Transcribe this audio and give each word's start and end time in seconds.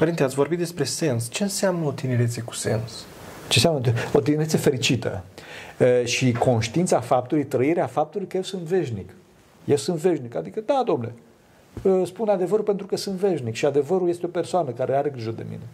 Părinte, 0.00 0.22
ați 0.22 0.34
vorbit 0.34 0.58
despre 0.58 0.84
sens. 0.84 1.30
Ce 1.30 1.42
înseamnă 1.42 1.86
o 1.86 1.92
tinerețe 1.92 2.40
cu 2.40 2.54
sens? 2.54 3.06
Ce 3.48 3.58
înseamnă 3.66 3.80
o 4.12 4.20
tinerețe 4.20 4.56
fericită? 4.56 5.24
Și 6.04 6.32
conștiința 6.32 7.00
faptului, 7.00 7.44
trăirea 7.44 7.86
faptului 7.86 8.26
că 8.26 8.36
eu 8.36 8.42
sunt 8.42 8.62
veșnic. 8.62 9.10
Eu 9.64 9.76
sunt 9.76 9.96
veșnic. 9.96 10.34
Adică, 10.34 10.60
da, 10.66 10.82
domnule, 10.86 11.12
spun 12.04 12.28
adevărul 12.28 12.64
pentru 12.64 12.86
că 12.86 12.96
sunt 12.96 13.14
veșnic 13.14 13.54
și 13.54 13.66
adevărul 13.66 14.08
este 14.08 14.26
o 14.26 14.28
persoană 14.28 14.70
care 14.70 14.94
are 14.94 15.08
grijă 15.08 15.30
de 15.30 15.44
mine. 15.48 15.64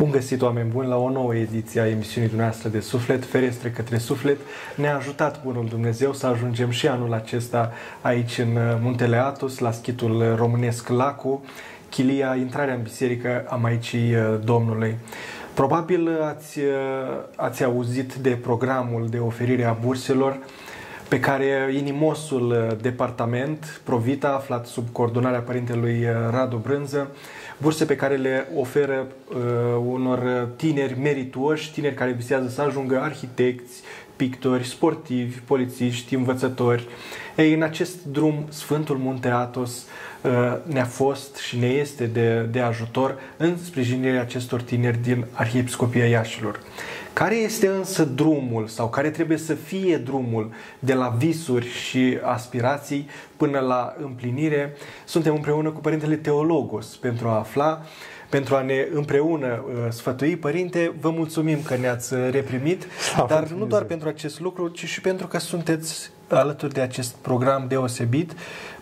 Bun 0.00 0.10
găsit, 0.10 0.42
oameni 0.42 0.70
buni, 0.70 0.88
la 0.88 0.96
o 0.96 1.10
nouă 1.10 1.34
ediție 1.34 1.80
a 1.80 1.88
emisiunii 1.88 2.28
dumneavoastră 2.28 2.68
de 2.68 2.80
Suflet, 2.80 3.24
Ferestre 3.24 3.70
către 3.70 3.98
Suflet. 3.98 4.38
Ne-a 4.76 4.96
ajutat 4.96 5.42
Bunul 5.42 5.66
Dumnezeu 5.68 6.12
să 6.12 6.26
ajungem 6.26 6.70
și 6.70 6.88
anul 6.88 7.12
acesta 7.12 7.72
aici 8.00 8.38
în 8.38 8.58
Muntele 8.82 9.16
Atos, 9.16 9.58
la 9.58 9.70
schitul 9.70 10.34
românesc 10.36 10.88
Lacu, 10.88 11.44
chilia, 11.88 12.34
intrarea 12.34 12.74
în 12.74 12.82
biserică 12.82 13.44
a 13.48 13.54
Maicii 13.54 14.14
Domnului. 14.44 14.96
Probabil 15.54 16.22
ați, 16.22 16.58
ați 17.36 17.64
auzit 17.64 18.14
de 18.14 18.30
programul 18.30 19.06
de 19.08 19.18
oferire 19.18 19.64
a 19.64 19.72
burselor 19.72 20.38
pe 21.10 21.20
care 21.20 21.74
inimosul 21.76 22.76
departament 22.80 23.80
Provita, 23.84 24.28
aflat 24.28 24.66
sub 24.66 24.88
coordonarea 24.92 25.40
părintelui 25.40 26.06
Radu 26.30 26.56
Brânză, 26.56 27.10
burse 27.56 27.84
pe 27.84 27.96
care 27.96 28.16
le 28.16 28.48
oferă 28.56 29.06
uh, 29.06 29.36
unor 29.86 30.48
tineri 30.56 31.00
merituoși, 31.00 31.72
tineri 31.72 31.94
care 31.94 32.10
visează 32.10 32.48
să 32.48 32.62
ajungă 32.62 33.00
arhitecți, 33.00 33.82
pictori, 34.16 34.66
sportivi, 34.66 35.38
polițiști, 35.38 36.14
învățători. 36.14 36.88
Ei, 37.36 37.54
în 37.54 37.62
acest 37.62 38.04
drum, 38.04 38.46
Sfântul 38.48 38.96
Munte 38.96 39.28
Atos 39.28 39.86
uh, 40.22 40.30
ne-a 40.72 40.84
fost 40.84 41.36
și 41.36 41.58
ne 41.58 41.66
este 41.66 42.06
de, 42.06 42.48
de 42.50 42.60
ajutor 42.60 43.18
în 43.36 43.56
sprijinirea 43.64 44.20
acestor 44.20 44.62
tineri 44.62 45.02
din 45.02 45.26
Arhiepiscopia 45.32 46.06
Iașilor. 46.06 46.60
Care 47.12 47.34
este 47.34 47.66
însă 47.66 48.04
drumul 48.04 48.66
sau 48.66 48.88
care 48.88 49.10
trebuie 49.10 49.38
să 49.38 49.54
fie 49.54 49.96
drumul 49.96 50.52
de 50.78 50.94
la 50.94 51.08
visuri 51.08 51.66
și 51.66 52.18
aspirații 52.22 53.08
până 53.36 53.58
la 53.58 53.94
împlinire? 54.02 54.76
Suntem 55.04 55.34
împreună 55.34 55.70
cu 55.70 55.80
Părintele 55.80 56.16
Teologos 56.16 56.96
pentru 56.96 57.28
a 57.28 57.38
afla 57.38 57.82
pentru 58.28 58.54
a 58.54 58.62
ne 58.62 58.86
împreună 58.92 59.64
uh, 59.66 59.74
sfătui. 59.88 60.36
Părinte, 60.36 60.92
vă 61.00 61.10
mulțumim 61.10 61.62
că 61.62 61.76
ne-ați 61.76 62.14
reprimit, 62.30 62.86
dar 63.28 63.48
nu 63.48 63.64
doar 63.64 63.82
pentru 63.82 64.08
acest 64.08 64.40
lucru, 64.40 64.68
ci 64.68 64.84
și 64.84 65.00
pentru 65.00 65.26
că 65.26 65.38
sunteți 65.38 66.10
alături 66.28 66.72
de 66.72 66.80
acest 66.80 67.14
program 67.14 67.64
deosebit 67.68 68.32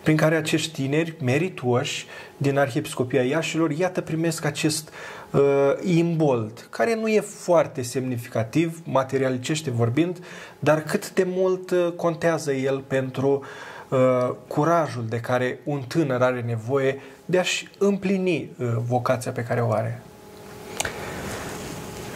prin 0.08 0.20
care 0.20 0.36
acești 0.36 0.72
tineri 0.72 1.16
merituoși 1.22 2.06
din 2.36 2.58
Arhiepiscopia 2.58 3.22
Iașilor, 3.22 3.70
iată, 3.70 4.00
primesc 4.00 4.44
acest 4.44 4.88
uh, 5.30 5.40
imbold, 5.82 6.66
care 6.70 6.94
nu 6.94 7.08
e 7.08 7.20
foarte 7.20 7.82
semnificativ, 7.82 8.80
materialicește 8.84 9.70
vorbind, 9.70 10.18
dar 10.58 10.82
cât 10.82 11.12
de 11.12 11.26
mult 11.26 11.70
uh, 11.70 11.92
contează 11.96 12.52
el 12.52 12.78
pentru 12.86 13.44
uh, 13.88 13.98
curajul 14.46 15.04
de 15.08 15.20
care 15.20 15.58
un 15.64 15.80
tânăr 15.88 16.22
are 16.22 16.40
nevoie 16.46 17.00
de 17.24 17.38
a-și 17.38 17.68
împlini 17.78 18.50
uh, 18.58 18.66
vocația 18.86 19.32
pe 19.32 19.42
care 19.42 19.60
o 19.60 19.72
are. 19.72 20.02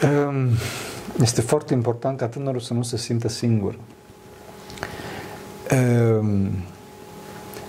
Um, 0.03 0.49
este 1.21 1.41
foarte 1.41 1.73
important 1.73 2.17
ca 2.17 2.27
tânărul 2.27 2.59
să 2.59 2.73
nu 2.73 2.83
se 2.83 2.97
simtă 2.97 3.27
singur. 3.27 3.75
Um, 5.71 6.51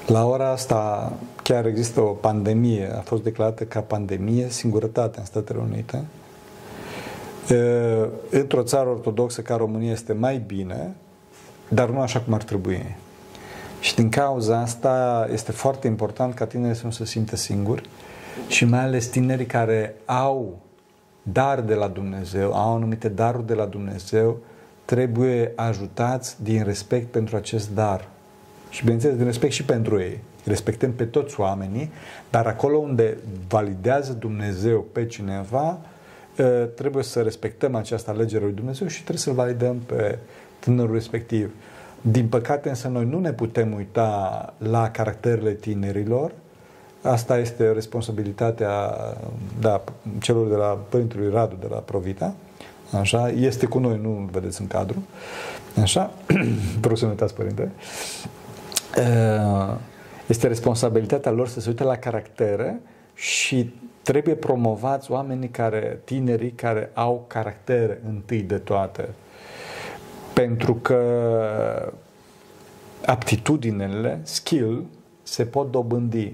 la 0.07 0.27
ora 0.27 0.51
asta 0.51 1.13
chiar 1.43 1.67
există 1.67 2.01
o 2.01 2.11
pandemie, 2.11 2.93
a 2.97 3.01
fost 3.01 3.23
declarată 3.23 3.65
ca 3.65 3.81
pandemie 3.81 4.49
singurătate 4.49 5.19
în 5.19 5.25
Statele 5.25 5.59
Unite. 5.59 6.05
Într-o 8.31 8.63
țară 8.63 8.89
ortodoxă 8.89 9.41
ca 9.41 9.57
România 9.57 9.93
este 9.93 10.13
mai 10.13 10.43
bine, 10.47 10.95
dar 11.69 11.89
nu 11.89 12.01
așa 12.01 12.21
cum 12.21 12.33
ar 12.33 12.43
trebui. 12.43 12.97
Și 13.81 13.95
din 13.95 14.09
cauza 14.09 14.61
asta 14.61 15.29
este 15.33 15.53
foarte 15.53 15.87
important 15.87 16.35
ca 16.35 16.47
tinerii 16.47 16.77
să 16.77 16.85
nu 16.85 16.91
se 16.91 17.05
simtă 17.05 17.37
singuri 17.37 17.89
și 18.47 18.65
mai 18.65 18.81
ales 18.81 19.07
tinerii 19.07 19.47
care 19.47 19.97
au 20.05 20.59
dar 21.23 21.61
de 21.61 21.75
la 21.75 21.89
Dumnezeu, 21.89 22.53
au 22.53 22.75
anumite 22.75 23.09
daruri 23.09 23.47
de 23.47 23.55
la 23.55 23.65
Dumnezeu, 23.65 24.37
trebuie 24.85 25.53
ajutați 25.57 26.43
din 26.43 26.63
respect 26.65 27.11
pentru 27.11 27.37
acest 27.37 27.75
dar 27.75 28.09
și 28.75 28.83
bineînțeles 28.83 29.17
din 29.17 29.25
respect 29.25 29.53
și 29.53 29.65
pentru 29.65 30.01
ei. 30.01 30.21
Respectăm 30.45 30.93
pe 30.93 31.05
toți 31.05 31.41
oamenii, 31.41 31.91
dar 32.31 32.47
acolo 32.47 32.77
unde 32.77 33.17
validează 33.49 34.13
Dumnezeu 34.13 34.87
pe 34.93 35.07
cineva, 35.07 35.79
ă, 36.39 36.45
trebuie 36.65 37.05
să 37.05 37.21
respectăm 37.21 37.75
această 37.75 38.11
alegere 38.11 38.45
lui 38.45 38.53
Dumnezeu 38.53 38.87
și 38.87 38.97
trebuie 38.97 39.19
să-l 39.19 39.33
validăm 39.33 39.77
pe 39.87 40.19
tânărul 40.59 40.95
respectiv. 40.95 41.55
Din 42.01 42.29
păcate 42.29 42.69
însă 42.69 42.89
noi 42.89 43.05
nu 43.05 43.19
ne 43.19 43.33
putem 43.33 43.73
uita 43.73 44.55
la 44.59 44.91
caracterele 44.91 45.53
tinerilor, 45.53 46.33
Asta 47.03 47.39
este 47.39 47.73
responsabilitatea 47.73 48.95
da, 49.61 49.85
celor 50.21 50.49
de 50.49 50.55
la 50.55 50.79
Părintelui 50.89 51.31
Radu 51.31 51.57
de 51.61 51.67
la 51.71 51.77
Provita. 51.77 52.35
Așa, 53.01 53.29
este 53.29 53.67
cu 53.67 53.79
noi, 53.79 53.99
nu 54.03 54.29
vedeți 54.33 54.61
în 54.61 54.67
cadru. 54.67 55.03
Așa, 55.83 56.11
vreau 56.81 56.97
să 56.97 57.05
nu 57.05 57.11
uitați, 57.11 57.35
Părinte. 57.35 57.71
Uh, 58.99 59.75
este 60.27 60.47
responsabilitatea 60.47 61.31
lor 61.31 61.49
să 61.49 61.61
se 61.61 61.69
uite 61.69 61.85
la 61.85 61.97
caractere 61.97 62.81
și 63.15 63.75
trebuie 64.03 64.35
promovați 64.35 65.11
oamenii 65.11 65.49
care, 65.49 66.01
tinerii 66.05 66.51
care 66.51 66.91
au 66.95 67.25
caractere 67.27 68.01
întâi 68.09 68.43
de 68.43 68.59
toate. 68.59 69.09
Pentru 70.33 70.75
că 70.75 71.03
aptitudinile, 73.07 74.21
skill, 74.23 74.85
se 75.23 75.45
pot 75.45 75.71
dobândi. 75.71 76.33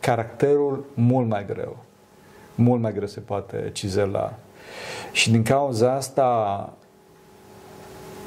Caracterul 0.00 0.84
mult 0.94 1.28
mai 1.28 1.46
greu. 1.46 1.76
Mult 2.54 2.80
mai 2.80 2.92
greu 2.92 3.06
se 3.06 3.20
poate 3.20 3.70
cizela. 3.72 4.34
Și 5.12 5.30
din 5.30 5.42
cauza 5.42 5.92
asta, 5.92 6.72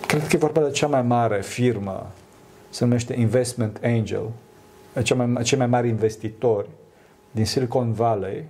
cred 0.08 0.28
că 0.28 0.36
e 0.36 0.40
vorba 0.40 0.62
de 0.62 0.72
cea 0.72 0.88
mai 0.88 1.02
mare 1.02 1.42
firmă 1.42 2.12
se 2.74 2.84
numește 2.84 3.20
Investment 3.20 3.80
Angel, 3.84 4.30
cei 5.04 5.18
mai, 5.18 5.44
cei 5.44 5.58
mai 5.58 5.68
mari 5.68 5.88
investitori 5.88 6.70
din 7.32 7.46
Silicon 7.46 7.92
Valley, 7.92 8.46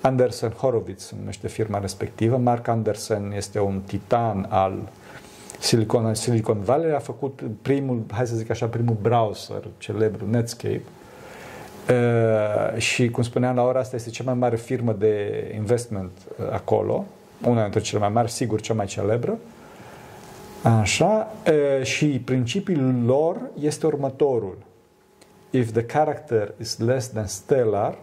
Anderson 0.00 0.50
Horowitz 0.50 1.02
se 1.02 1.14
numește 1.18 1.48
firma 1.48 1.78
respectivă. 1.78 2.36
Mark 2.36 2.68
Anderson 2.68 3.32
este 3.36 3.60
un 3.60 3.80
titan 3.86 4.46
al 4.48 4.88
Silicon, 5.58 6.14
Silicon 6.14 6.60
Valley. 6.60 6.94
A 6.94 6.98
făcut 6.98 7.40
primul, 7.62 8.04
hai 8.12 8.26
să 8.26 8.36
zic 8.36 8.50
așa, 8.50 8.66
primul 8.66 8.96
browser 9.02 9.62
celebru, 9.78 10.26
Netscape. 10.30 10.82
Uh, 11.90 12.80
și, 12.80 13.08
cum 13.08 13.22
spuneam 13.22 13.54
la 13.54 13.62
ora 13.62 13.78
asta, 13.78 13.96
este 13.96 14.10
cea 14.10 14.24
mai 14.24 14.34
mare 14.34 14.56
firmă 14.56 14.92
de 14.92 15.44
investment 15.56 16.10
uh, 16.28 16.52
acolo. 16.52 17.04
Una 17.44 17.62
dintre 17.62 17.80
cele 17.80 18.00
mai 18.00 18.08
mari, 18.08 18.30
sigur, 18.30 18.60
cea 18.60 18.74
mai 18.74 18.86
celebră. 18.86 19.30
Uh, 19.30 19.57
Așa, 20.62 21.32
și 21.82 22.06
principiul 22.06 23.04
lor 23.04 23.40
este 23.60 23.86
următorul. 23.86 24.58
If 25.50 25.72
the 25.72 25.84
character 25.84 26.54
is 26.60 26.78
less 26.78 27.08
than 27.08 27.26
stellar, 27.26 27.98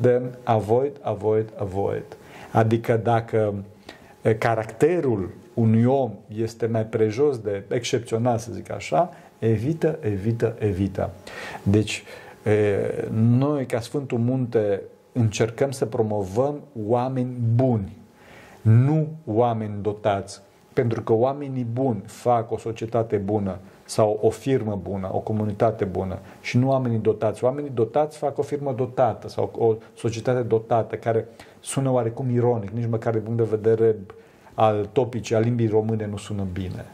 then 0.00 0.38
avoid, 0.42 0.92
avoid, 1.00 1.52
avoid. 1.56 2.04
Adică 2.52 2.96
dacă 2.96 3.54
caracterul 4.38 5.30
unui 5.54 5.84
om 5.84 6.12
este 6.36 6.66
mai 6.66 6.86
prejos 6.86 7.38
de 7.38 7.64
excepțional, 7.68 8.38
să 8.38 8.52
zic 8.52 8.72
așa, 8.72 9.10
evită, 9.38 9.98
evită, 10.00 10.56
evită. 10.58 11.10
Deci, 11.62 12.02
noi, 13.10 13.66
ca 13.66 13.80
Sfântul 13.80 14.18
Munte, 14.18 14.80
încercăm 15.12 15.70
să 15.70 15.86
promovăm 15.86 16.60
oameni 16.86 17.36
buni, 17.54 17.96
nu 18.62 19.08
oameni 19.24 19.82
dotați 19.82 20.40
pentru 20.72 21.02
că 21.02 21.12
oamenii 21.12 21.66
buni 21.72 22.02
fac 22.06 22.50
o 22.50 22.58
societate 22.58 23.16
bună 23.16 23.58
sau 23.84 24.18
o 24.22 24.30
firmă 24.30 24.80
bună, 24.82 25.10
o 25.12 25.18
comunitate 25.18 25.84
bună 25.84 26.18
și 26.40 26.58
nu 26.58 26.68
oamenii 26.68 26.98
dotați. 26.98 27.44
Oamenii 27.44 27.70
dotați 27.74 28.18
fac 28.18 28.38
o 28.38 28.42
firmă 28.42 28.72
dotată 28.76 29.28
sau 29.28 29.52
o 29.58 29.74
societate 29.96 30.40
dotată 30.40 30.96
care 30.96 31.28
sună 31.60 31.90
oarecum 31.90 32.30
ironic, 32.30 32.70
nici 32.70 32.88
măcar 32.88 33.12
din 33.12 33.22
punct 33.22 33.38
de 33.38 33.56
vedere 33.56 33.96
al 34.54 34.88
topicii, 34.92 35.34
al 35.34 35.42
limbii 35.42 35.68
române 35.68 36.06
nu 36.06 36.16
sună 36.16 36.46
bine. 36.52 36.84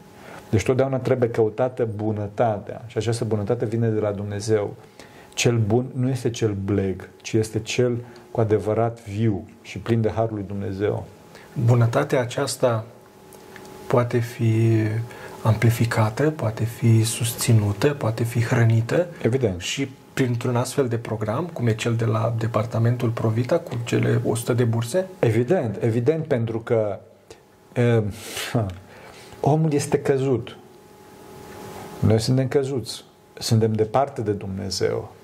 Deci 0.49 0.63
totdeauna 0.63 0.97
trebuie 0.97 1.29
căutată 1.29 1.87
bunătatea 1.95 2.81
și 2.87 2.97
această 2.97 3.25
bunătate 3.25 3.65
vine 3.65 3.89
de 3.89 3.99
la 3.99 4.11
Dumnezeu. 4.11 4.73
Cel 5.33 5.57
bun 5.57 5.85
nu 5.93 6.09
este 6.09 6.29
cel 6.29 6.55
bleg, 6.65 7.09
ci 7.21 7.33
este 7.33 7.59
cel 7.59 7.97
cu 8.31 8.39
adevărat 8.39 9.03
viu 9.03 9.47
și 9.61 9.79
plin 9.79 10.01
de 10.01 10.09
harul 10.09 10.33
lui 10.33 10.45
Dumnezeu. 10.47 11.05
Bunătatea 11.65 12.19
aceasta 12.19 12.85
poate 13.89 14.19
fi 14.19 14.83
amplificată, 15.41 16.29
poate 16.29 16.63
fi 16.63 17.03
susținută, 17.03 17.87
poate 17.87 18.23
fi 18.23 18.43
hrănită. 18.43 19.07
Evident. 19.21 19.61
Și 19.61 19.89
printr-un 20.13 20.55
astfel 20.55 20.87
de 20.87 20.97
program, 20.97 21.45
cum 21.53 21.67
e 21.67 21.75
cel 21.75 21.95
de 21.95 22.05
la 22.05 22.35
Departamentul 22.37 23.09
Provita, 23.09 23.59
cu 23.59 23.77
cele 23.83 24.21
100 24.25 24.53
de 24.53 24.63
burse? 24.63 25.05
Evident, 25.19 25.77
evident, 25.83 26.25
pentru 26.25 26.59
că 26.59 26.99
e, 27.73 28.03
omul 29.39 29.73
este 29.73 29.99
căzut. 29.99 30.57
Noi 31.99 32.19
suntem 32.19 32.47
căzuți. 32.47 33.03
Suntem 33.39 33.73
departe 33.73 34.21
de 34.21 34.31
Dumnezeu. 34.31 35.15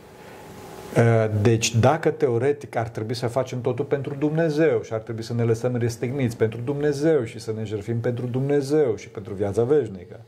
Deci, 1.41 1.75
dacă 1.75 2.09
teoretic 2.09 2.75
ar 2.75 2.87
trebui 2.87 3.15
să 3.15 3.27
facem 3.27 3.61
totul 3.61 3.85
pentru 3.85 4.15
Dumnezeu 4.19 4.81
și 4.81 4.93
ar 4.93 4.99
trebui 4.99 5.23
să 5.23 5.33
ne 5.33 5.43
lăsăm 5.43 5.75
restigniți 5.75 6.37
pentru 6.37 6.59
Dumnezeu 6.61 7.23
și 7.23 7.39
să 7.39 7.53
ne 7.57 7.63
jertfim 7.63 7.99
pentru 7.99 8.25
Dumnezeu 8.25 8.95
și 8.95 9.09
pentru 9.09 9.33
viața 9.33 9.63
veșnică, 9.63 10.19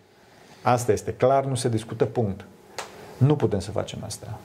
asta 0.61 0.91
este 0.91 1.13
clar, 1.13 1.45
nu 1.45 1.55
se 1.55 1.69
discută 1.69 2.05
punct. 2.05 2.45
Nu 3.17 3.35
putem 3.35 3.59
să 3.59 3.71
facem 3.71 3.99
asta. 4.05 4.39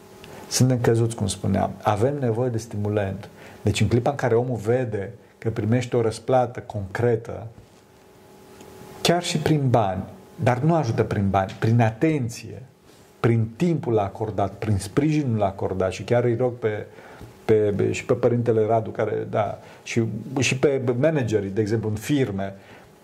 Suntem 0.48 0.80
căzuți, 0.80 1.16
cum 1.16 1.26
spuneam. 1.26 1.72
Avem 1.82 2.19
nevoie 2.19 2.50
de 2.50 2.58
stimulent. 2.58 3.28
Deci, 3.62 3.80
în 3.80 3.88
clipa 3.88 4.10
în 4.10 4.16
care 4.16 4.34
omul 4.34 4.56
vede 4.56 5.12
că 5.38 5.50
primește 5.50 5.96
o 5.96 6.00
răsplată 6.00 6.60
concretă, 6.60 7.46
chiar 9.02 9.22
și 9.22 9.38
prin 9.38 9.70
bani, 9.70 10.02
dar 10.42 10.58
nu 10.58 10.74
ajută 10.74 11.02
prin 11.02 11.30
bani, 11.30 11.56
prin 11.58 11.80
atenție, 11.80 12.62
prin 13.22 13.48
timpul 13.56 13.98
acordat, 13.98 14.52
prin 14.52 14.78
sprijinul 14.78 15.42
acordat 15.42 15.92
și 15.92 16.02
chiar 16.02 16.24
îi 16.24 16.36
rog 16.36 16.52
pe, 16.52 16.86
pe, 17.44 17.88
și 17.90 18.04
pe 18.04 18.12
părintele 18.12 18.66
Radu, 18.66 18.90
care, 18.90 19.26
da, 19.30 19.58
și, 19.82 20.02
și 20.38 20.58
pe 20.58 20.82
managerii, 20.98 21.50
de 21.50 21.60
exemplu, 21.60 21.88
în 21.88 21.94
firme, 21.94 22.54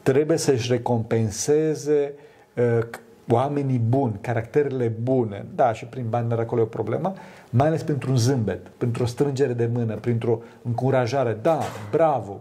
trebuie 0.03 0.37
să-și 0.37 0.73
recompenseze 0.73 2.13
uh, 2.55 2.87
oamenii 3.29 3.79
buni, 3.79 4.19
caracterele 4.21 4.93
bune, 5.03 5.45
da, 5.55 5.73
și 5.73 5.85
prin 5.85 6.05
bani, 6.09 6.29
dar 6.29 6.39
acolo 6.39 6.61
e 6.61 6.65
o 6.65 6.67
problemă, 6.67 7.15
mai 7.51 7.67
ales 7.67 7.83
pentru 7.83 8.11
un 8.11 8.17
zâmbet, 8.17 8.67
pentru 8.79 9.03
o 9.03 9.07
strângere 9.07 9.53
de 9.53 9.69
mână, 9.73 9.95
printr-o 9.95 10.41
încurajare, 10.63 11.39
da, 11.43 11.61
bravo, 11.91 12.41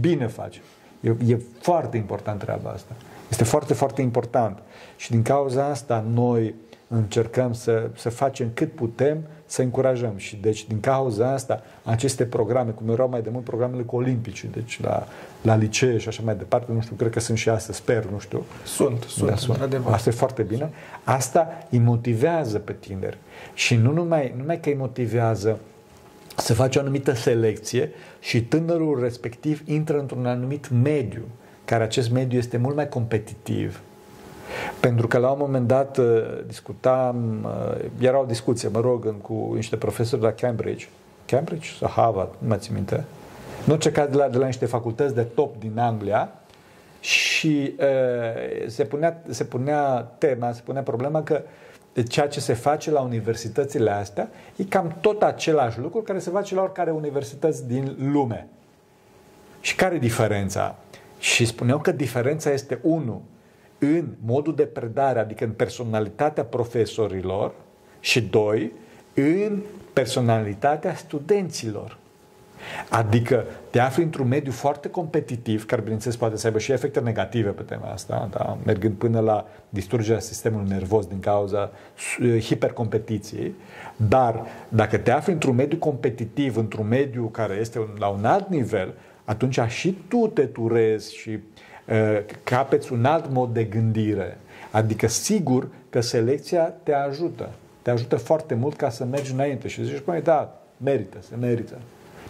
bine 0.00 0.26
faci. 0.26 0.60
E, 1.00 1.14
e 1.26 1.40
foarte 1.60 1.96
important 1.96 2.40
treaba 2.40 2.70
asta. 2.70 2.92
Este 3.30 3.44
foarte, 3.44 3.74
foarte 3.74 4.02
important. 4.02 4.58
Și 4.96 5.10
din 5.10 5.22
cauza 5.22 5.64
asta 5.64 6.04
noi 6.14 6.54
încercăm 6.92 7.52
să, 7.52 7.90
să 7.96 8.08
facem 8.08 8.50
cât 8.54 8.72
putem 8.72 9.18
să 9.46 9.62
încurajăm. 9.62 10.12
Și 10.16 10.36
deci 10.36 10.66
din 10.66 10.80
cauza 10.80 11.32
asta, 11.32 11.62
aceste 11.84 12.24
programe, 12.24 12.70
cum 12.70 12.88
erau 12.88 13.08
mai 13.08 13.22
de 13.22 13.30
mult 13.32 13.44
programele 13.44 13.82
cu 13.82 13.96
olimpici, 13.96 14.44
deci 14.44 14.80
la, 14.82 15.06
la 15.42 15.56
licee 15.56 15.98
și 15.98 16.08
așa 16.08 16.22
mai 16.24 16.34
departe, 16.34 16.72
nu 16.72 16.80
știu, 16.80 16.96
cred 16.96 17.10
că 17.10 17.20
sunt 17.20 17.38
și 17.38 17.48
astăzi, 17.48 17.78
sper, 17.78 18.04
nu 18.04 18.18
știu. 18.18 18.44
Sunt, 18.64 19.02
sunt, 19.02 19.28
da, 19.28 19.36
sunt. 19.36 19.60
Adevăr. 19.60 19.92
Asta 19.92 20.08
e 20.08 20.12
foarte 20.12 20.42
bine. 20.42 20.70
Asta 21.04 21.48
îi 21.70 21.78
motivează 21.78 22.58
pe 22.58 22.72
tineri. 22.72 23.18
Și 23.54 23.76
nu 23.76 23.92
numai, 23.92 24.30
nu 24.34 24.40
numai 24.40 24.60
că 24.60 24.68
îi 24.68 24.74
motivează 24.74 25.58
să 26.36 26.54
face 26.54 26.78
o 26.78 26.80
anumită 26.80 27.12
selecție 27.12 27.90
și 28.20 28.44
tânărul 28.44 29.00
respectiv 29.00 29.62
intră 29.64 29.98
într-un 29.98 30.26
anumit 30.26 30.70
mediu, 30.82 31.22
care 31.64 31.82
acest 31.82 32.10
mediu 32.10 32.38
este 32.38 32.56
mult 32.56 32.76
mai 32.76 32.88
competitiv, 32.88 33.80
pentru 34.80 35.06
că 35.06 35.18
la 35.18 35.30
un 35.30 35.38
moment 35.40 35.66
dat 35.66 35.98
uh, 35.98 36.06
discutam, 36.46 37.44
uh, 37.44 37.84
era 37.98 38.20
o 38.20 38.24
discuție, 38.24 38.68
mă 38.68 38.80
rog, 38.80 39.20
cu 39.20 39.52
niște 39.54 39.76
profesori 39.76 40.20
de 40.20 40.26
la 40.26 40.32
Cambridge, 40.32 40.86
Cambridge 41.26 41.68
sau 41.78 41.88
Harvard, 41.88 42.30
nu 42.38 42.48
mai 42.48 42.58
țin 42.60 42.74
minte, 42.74 43.04
în 43.66 43.72
orice 43.72 43.92
caz 43.92 44.10
de 44.10 44.16
la, 44.16 44.28
de 44.28 44.38
la 44.38 44.46
niște 44.46 44.66
facultăți 44.66 45.14
de 45.14 45.22
top 45.22 45.58
din 45.58 45.78
Anglia 45.78 46.32
și 47.00 47.74
uh, 47.78 48.66
se, 48.68 48.84
punea, 48.84 49.22
se 49.28 49.44
punea 49.44 50.00
tema, 50.18 50.52
se 50.52 50.60
punea 50.64 50.82
problema 50.82 51.22
că 51.22 51.42
ceea 52.08 52.28
ce 52.28 52.40
se 52.40 52.52
face 52.52 52.90
la 52.90 53.00
universitățile 53.00 53.90
astea 53.90 54.28
e 54.56 54.64
cam 54.64 54.96
tot 55.00 55.22
același 55.22 55.78
lucru 55.78 56.00
care 56.00 56.18
se 56.18 56.30
face 56.30 56.54
la 56.54 56.62
oricare 56.62 56.90
universități 56.90 57.66
din 57.66 57.96
lume. 58.12 58.46
Și 59.60 59.74
care 59.74 59.94
e 59.94 59.98
diferența? 59.98 60.76
Și 61.18 61.44
spuneau 61.44 61.78
că 61.78 61.92
diferența 61.92 62.50
este, 62.50 62.78
unu, 62.82 63.22
în 63.80 64.08
modul 64.24 64.54
de 64.54 64.62
predare, 64.62 65.18
adică 65.18 65.44
în 65.44 65.50
personalitatea 65.50 66.44
profesorilor 66.44 67.52
și 68.00 68.22
doi, 68.22 68.72
în 69.14 69.58
personalitatea 69.92 70.94
studenților. 70.94 71.98
Adică 72.88 73.44
te 73.70 73.78
afli 73.78 74.02
într-un 74.02 74.28
mediu 74.28 74.52
foarte 74.52 74.90
competitiv, 74.90 75.66
care 75.66 75.80
bineînțeles 75.80 76.16
poate 76.16 76.36
să 76.36 76.46
aibă 76.46 76.58
și 76.58 76.72
efecte 76.72 77.00
negative 77.00 77.48
pe 77.50 77.62
tema 77.62 77.90
asta, 77.92 78.28
da? 78.32 78.58
mergând 78.64 78.94
până 78.94 79.20
la 79.20 79.46
distrugerea 79.68 80.20
sistemului 80.20 80.68
nervos 80.68 81.06
din 81.06 81.20
cauza 81.20 81.70
uh, 82.20 82.40
hipercompetiției, 82.40 83.54
dar 83.96 84.46
dacă 84.68 84.98
te 84.98 85.10
afli 85.10 85.32
într-un 85.32 85.54
mediu 85.54 85.78
competitiv, 85.78 86.56
într-un 86.56 86.88
mediu 86.88 87.26
care 87.26 87.54
este 87.54 87.88
la 87.98 88.06
un 88.06 88.24
alt 88.24 88.48
nivel, 88.48 88.94
atunci 89.24 89.60
și 89.68 89.98
tu 90.08 90.30
te 90.34 90.46
turezi 90.46 91.16
și 91.16 91.30
Eh, 91.30 91.49
capeți 92.44 92.92
un 92.92 93.04
alt 93.04 93.30
mod 93.30 93.52
de 93.52 93.64
gândire. 93.64 94.38
Adică 94.70 95.06
sigur 95.06 95.68
că 95.90 96.00
selecția 96.00 96.62
te 96.82 96.92
ajută. 96.92 97.50
Te 97.82 97.90
ajută 97.90 98.16
foarte 98.16 98.54
mult 98.54 98.76
ca 98.76 98.90
să 98.90 99.04
mergi 99.04 99.32
înainte 99.32 99.68
și 99.68 99.84
zici, 99.84 100.00
păi 100.00 100.20
da, 100.22 100.60
merită, 100.76 101.16
se 101.20 101.34
merită. 101.40 101.78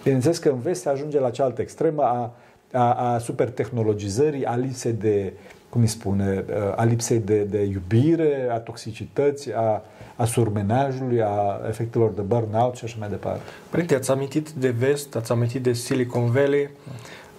Bineînțeles 0.03 0.39
că 0.39 0.49
înveți 0.49 0.81
să 0.81 0.89
ajunge 0.89 1.21
la 1.21 1.31
cealaltă 1.31 1.61
extremă 1.61 2.03
a, 2.03 2.35
a, 2.73 3.13
a 3.13 3.19
supertehnologizării, 3.19 4.45
a 4.45 4.57
lipsei 4.57 4.93
de, 4.93 5.33
cum 5.69 5.81
îi 5.81 5.87
spune, 5.87 6.45
eh, 6.49 6.57
a 6.77 6.85
lipsei 6.85 7.19
de, 7.19 7.43
de 7.43 7.63
iubire, 7.63 8.49
a 8.51 8.59
toxicității, 8.59 9.53
a, 9.55 9.83
a 10.17 10.25
surmenajului, 10.25 11.23
a 11.23 11.61
efectelor 11.69 12.11
de 12.11 12.21
burnout 12.21 12.77
și 12.77 12.85
așa 12.85 12.97
mai 12.99 13.09
departe. 13.09 13.41
Părinte, 13.71 13.95
ați 13.95 14.11
amintit 14.11 14.51
de 14.51 14.69
vest, 14.69 15.17
ați 15.17 15.33
amintit 15.33 15.63
de 15.63 15.73
Silicon 15.73 16.31
Valley. 16.31 16.71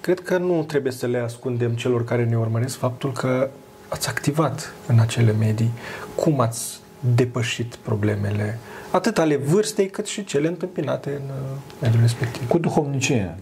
Cred 0.02 0.20
că 0.20 0.38
nu 0.38 0.64
trebuie 0.64 0.92
să 0.92 1.08
le 1.08 1.18
ascundem 1.18 1.72
celor 1.72 2.04
care 2.04 2.26
ne 2.26 2.38
urmăresc 2.38 2.78
faptul 2.78 3.12
că 3.12 3.50
ați 3.88 4.10
activat 4.10 4.74
în 4.88 5.00
acele 5.00 5.32
medii. 5.32 5.72
Cum 6.16 6.40
ați 6.40 6.80
depășit 7.16 7.76
problemele, 7.76 8.60
atât 8.92 9.18
ale 9.18 9.36
vârstei, 9.36 9.90
cât 9.90 10.06
și 10.06 10.24
cele 10.24 10.48
întâmpinate 10.48 11.10
în 11.10 11.30
uh, 11.30 11.62
mediul 11.82 12.02
respectiv? 12.02 12.48
Cu 12.48 12.58
duhovnicie. 12.58 13.38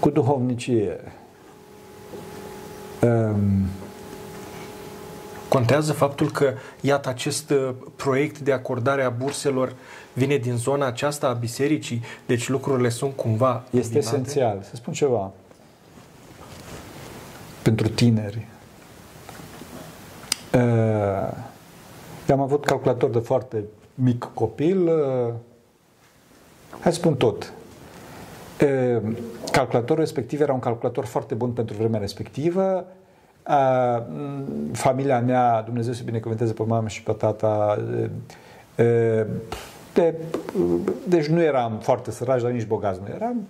Cu 0.00 0.10
duhovnicie. 0.10 1.00
Um, 3.02 3.66
Contează 5.48 5.92
faptul 5.92 6.30
că, 6.30 6.52
iată, 6.80 7.08
acest 7.08 7.50
uh, 7.50 7.74
proiect 7.96 8.38
de 8.38 8.52
acordare 8.52 9.02
a 9.02 9.08
burselor 9.08 9.74
vine 10.12 10.36
din 10.36 10.56
zona 10.56 10.86
aceasta 10.86 11.28
a 11.28 11.32
bisericii, 11.32 12.02
deci 12.26 12.48
lucrurile 12.48 12.88
sunt 12.88 13.16
cumva... 13.16 13.64
Este 13.70 13.92
combinate? 13.92 13.98
esențial. 13.98 14.58
Să 14.62 14.76
spun 14.76 14.92
ceva 14.92 15.32
pentru 17.62 17.88
tineri. 17.88 18.46
Uh, 20.54 21.36
eu 22.28 22.34
am 22.34 22.40
avut 22.40 22.64
calculator 22.64 23.10
de 23.10 23.18
foarte 23.18 23.64
mic 23.94 24.30
copil. 24.34 24.86
Uh, 24.86 25.32
hai 26.80 26.92
să 26.92 26.98
spun 26.98 27.14
tot. 27.14 27.52
Uh, 28.62 29.12
calculatorul 29.52 30.02
respectiv 30.02 30.40
era 30.40 30.52
un 30.52 30.58
calculator 30.58 31.04
foarte 31.04 31.34
bun 31.34 31.50
pentru 31.50 31.76
vremea 31.76 32.00
respectivă. 32.00 32.84
Familia 34.72 35.20
mea, 35.20 35.62
Dumnezeu 35.62 35.92
să 35.92 36.02
binecuvânteze 36.04 36.52
pe 36.52 36.62
mama 36.62 36.88
și 36.88 37.02
pe 37.02 37.12
tata, 37.12 37.78
de, 39.94 40.14
deci 41.08 41.26
nu 41.26 41.42
eram 41.42 41.78
foarte 41.80 42.10
săraci, 42.10 42.42
dar 42.42 42.50
nici 42.50 42.66
bogați 42.66 43.00
nu 43.00 43.14
eram. 43.14 43.46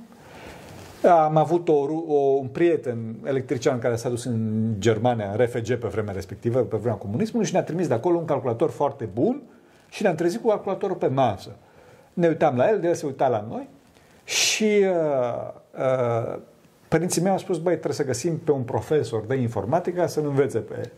Am 1.08 1.36
avut 1.36 1.68
o, 1.68 1.72
o, 2.06 2.14
un 2.14 2.46
prieten 2.46 3.16
electrician 3.24 3.78
care 3.78 3.96
s-a 3.96 4.08
dus 4.08 4.24
în 4.24 4.74
Germania, 4.78 5.30
în 5.30 5.44
RFG 5.44 5.74
pe 5.74 5.88
vremea 5.88 6.12
respectivă, 6.12 6.60
pe 6.60 6.76
vremea 6.76 6.98
comunismului 6.98 7.46
și 7.46 7.52
ne-a 7.52 7.62
trimis 7.62 7.88
de 7.88 7.94
acolo 7.94 8.18
un 8.18 8.24
calculator 8.24 8.70
foarte 8.70 9.04
bun 9.04 9.42
și 9.88 10.02
ne-am 10.02 10.14
trezit 10.14 10.40
cu 10.40 10.48
calculatorul 10.48 10.96
pe 10.96 11.06
masă. 11.06 11.50
Ne 12.12 12.28
uitam 12.28 12.56
la 12.56 12.68
el, 12.68 12.84
el 12.84 12.94
se 12.94 13.06
uita 13.06 13.28
la 13.28 13.46
noi 13.48 13.68
și 14.24 14.64
uh, 14.64 15.52
uh, 15.78 16.38
părinții 16.88 17.22
mei 17.22 17.32
au 17.32 17.38
spus, 17.38 17.58
băi, 17.58 17.72
trebuie 17.72 17.94
să 17.94 18.04
găsim 18.04 18.38
pe 18.38 18.50
un 18.50 18.62
profesor 18.62 19.24
de 19.24 19.34
informatică 19.34 20.06
să-mi 20.06 20.26
învețe 20.26 20.58
pe 20.58 20.90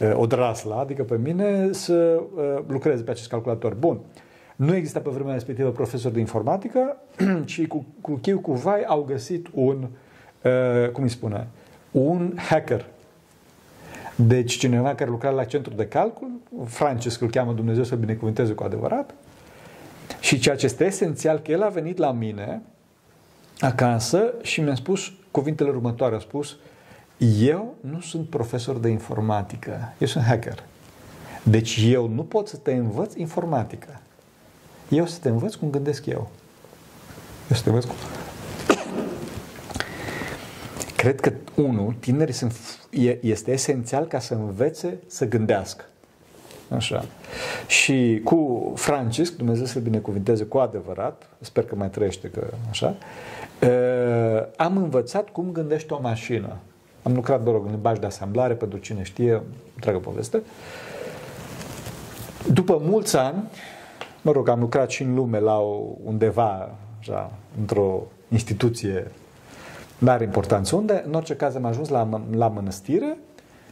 uh, 0.00 0.12
o 0.14 0.26
drasla, 0.26 0.78
adică 0.78 1.02
pe 1.02 1.16
mine, 1.16 1.72
să 1.72 2.22
uh, 2.34 2.58
lucreze 2.66 3.02
pe 3.02 3.10
acest 3.10 3.28
calculator. 3.28 3.74
Bun. 3.74 3.96
Uh, 3.96 4.27
nu 4.58 4.74
exista 4.74 5.00
pe 5.00 5.10
vremea 5.10 5.32
respectivă 5.32 5.70
profesor 5.70 6.12
de 6.12 6.20
informatică, 6.20 6.96
ci 7.44 7.66
cu, 7.66 7.86
cu 8.00 8.12
chiu 8.22 8.40
cu 8.40 8.52
vai 8.52 8.82
au 8.82 9.02
găsit 9.02 9.46
un, 9.54 9.86
uh, 10.42 10.90
cum 10.90 11.02
îi 11.02 11.08
spune, 11.08 11.46
un 11.90 12.34
hacker. 12.36 12.86
Deci 14.14 14.52
cineva 14.52 14.94
care 14.94 15.10
lucra 15.10 15.30
la 15.30 15.44
centru 15.44 15.74
de 15.74 15.86
calcul, 15.86 16.30
Francesc 16.64 17.20
îl 17.20 17.30
cheamă 17.30 17.52
Dumnezeu 17.52 17.84
să 17.84 17.94
binecuvânteze 17.94 18.52
cu 18.52 18.62
adevărat, 18.62 19.14
și 20.20 20.38
ceea 20.38 20.56
ce 20.56 20.64
este 20.64 20.84
esențial, 20.84 21.38
că 21.38 21.50
el 21.50 21.62
a 21.62 21.68
venit 21.68 21.98
la 21.98 22.12
mine 22.12 22.62
acasă 23.60 24.34
și 24.42 24.60
mi-a 24.60 24.74
spus 24.74 25.12
cuvintele 25.30 25.68
următoare, 25.68 26.14
a 26.14 26.18
spus, 26.18 26.56
Eu 27.40 27.74
nu 27.80 28.00
sunt 28.00 28.28
profesor 28.28 28.76
de 28.76 28.88
informatică, 28.88 29.94
eu 29.98 30.06
sunt 30.06 30.24
hacker. 30.24 30.64
Deci 31.42 31.80
eu 31.90 32.08
nu 32.08 32.22
pot 32.22 32.48
să 32.48 32.56
te 32.56 32.72
învăț 32.72 33.14
informatică. 33.14 34.00
Eu 34.88 35.06
să 35.06 35.18
te 35.20 35.28
învăț 35.28 35.54
cum 35.54 35.70
gândesc 35.70 36.06
eu. 36.06 36.30
Eu 37.50 37.56
să 37.56 37.62
te 37.62 37.68
învăț 37.68 37.84
cum... 37.84 37.94
Cred 40.96 41.20
că, 41.20 41.32
unul, 41.54 41.94
tinerii 42.00 42.34
sunt, 42.34 42.54
este 43.20 43.52
esențial 43.52 44.06
ca 44.06 44.18
să 44.18 44.34
învețe 44.34 44.98
să 45.06 45.24
gândească. 45.24 45.84
Așa. 46.68 47.04
Și 47.66 48.20
cu 48.24 48.72
Francisc, 48.76 49.36
Dumnezeu 49.36 49.64
să-l 49.64 49.82
binecuvinteze 49.82 50.44
cu 50.44 50.58
adevărat, 50.58 51.26
sper 51.40 51.64
că 51.64 51.74
mai 51.74 51.90
trăiește 51.90 52.30
că 52.30 52.46
așa, 52.70 52.96
am 54.56 54.76
învățat 54.76 55.28
cum 55.28 55.52
gândește 55.52 55.94
o 55.94 56.00
mașină. 56.00 56.56
Am 57.02 57.14
lucrat, 57.14 57.44
mă 57.44 57.50
rog, 57.50 57.64
în 57.64 57.70
limbaj 57.70 57.98
de 57.98 58.06
asamblare, 58.06 58.54
pentru 58.54 58.78
cine 58.78 59.02
știe, 59.02 59.42
întreagă 59.74 59.98
poveste. 59.98 60.42
După 62.52 62.80
mulți 62.82 63.16
ani, 63.16 63.42
mă 64.22 64.32
rog, 64.32 64.48
am 64.48 64.60
lucrat 64.60 64.90
și 64.90 65.02
în 65.02 65.14
lume 65.14 65.40
la 65.40 65.58
o, 65.58 65.84
undeva, 66.04 66.70
așa, 66.98 67.30
într-o 67.58 68.02
instituție 68.28 69.10
mare 69.98 70.24
importanță, 70.24 70.76
unde, 70.76 71.02
în 71.06 71.14
orice 71.14 71.36
caz, 71.36 71.54
am 71.54 71.64
ajuns 71.64 71.88
la, 71.88 72.08
la 72.30 72.48
mănăstire 72.48 73.18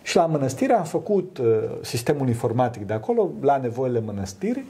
și 0.03 0.17
la 0.17 0.27
mănăstire 0.27 0.73
am 0.73 0.85
făcut 0.85 1.39
uh, 1.39 1.47
sistemul 1.81 2.29
informatic 2.29 2.87
de 2.87 2.93
acolo, 2.93 3.31
la 3.41 3.57
nevoile 3.57 4.01
mănăstirii, 4.01 4.67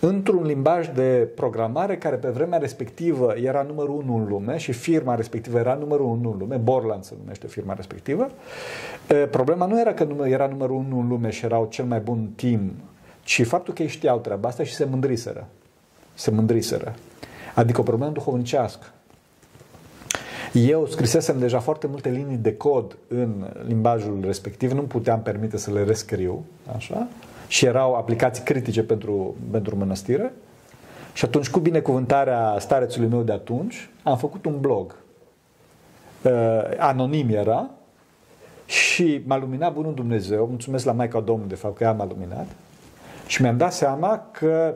într-un 0.00 0.42
limbaj 0.42 0.88
de 0.88 1.28
programare 1.34 1.96
care 1.96 2.16
pe 2.16 2.28
vremea 2.28 2.58
respectivă 2.58 3.34
era 3.42 3.62
numărul 3.62 3.94
unu 3.94 4.16
în 4.16 4.26
lume 4.28 4.56
și 4.56 4.72
firma 4.72 5.14
respectivă 5.14 5.58
era 5.58 5.74
numărul 5.74 6.06
unu 6.06 6.30
în 6.30 6.38
lume, 6.38 6.56
Borland 6.56 7.04
se 7.04 7.14
numește 7.20 7.46
firma 7.46 7.74
respectivă. 7.74 8.30
Uh, 9.10 9.28
problema 9.30 9.66
nu 9.66 9.80
era 9.80 9.94
că 9.94 10.06
era 10.24 10.46
numărul 10.46 10.76
unu 10.76 10.98
în 10.98 11.08
lume 11.08 11.30
și 11.30 11.44
erau 11.44 11.66
cel 11.70 11.84
mai 11.84 12.00
bun 12.00 12.30
team, 12.36 12.72
ci 13.24 13.46
faptul 13.46 13.74
că 13.74 13.82
ei 13.82 13.88
știau 13.88 14.18
treaba 14.18 14.48
asta 14.48 14.64
și 14.64 14.74
se 14.74 14.84
mândriseră. 14.84 15.46
Se 16.14 16.30
mândriseră. 16.30 16.94
Adică 17.54 17.80
o 17.80 17.82
problemă 17.82 18.12
duhovnicească. 18.12 18.86
Eu 20.52 20.86
scrisesem 20.86 21.38
deja 21.38 21.58
foarte 21.58 21.86
multe 21.86 22.08
linii 22.08 22.36
de 22.36 22.56
cod 22.56 22.96
în 23.08 23.44
limbajul 23.66 24.20
respectiv, 24.22 24.72
nu 24.72 24.82
puteam 24.82 25.22
permite 25.22 25.56
să 25.56 25.72
le 25.72 25.84
rescriu, 25.84 26.44
așa, 26.76 27.06
și 27.48 27.64
erau 27.64 27.94
aplicații 27.94 28.44
critice 28.44 28.82
pentru, 28.82 29.34
pentru 29.50 29.76
mănăstire. 29.76 30.32
Și 31.12 31.24
atunci, 31.24 31.50
cu 31.50 31.58
binecuvântarea 31.58 32.56
starețului 32.58 33.08
meu 33.08 33.22
de 33.22 33.32
atunci, 33.32 33.90
am 34.02 34.16
făcut 34.16 34.44
un 34.44 34.60
blog. 34.60 34.96
Uh, 36.22 36.32
anonim 36.78 37.28
era 37.28 37.70
și 38.66 39.22
m-a 39.26 39.36
luminat 39.36 39.72
Bunul 39.72 39.94
Dumnezeu, 39.94 40.46
mulțumesc 40.46 40.84
la 40.84 40.92
Maica 40.92 41.20
Domnului 41.20 41.50
de 41.50 41.54
fapt 41.54 41.76
că 41.76 41.84
ea 41.84 41.92
m-a 41.92 42.06
luminat, 42.06 42.46
și 43.26 43.42
mi-am 43.42 43.56
dat 43.56 43.72
seama 43.72 44.28
că 44.30 44.74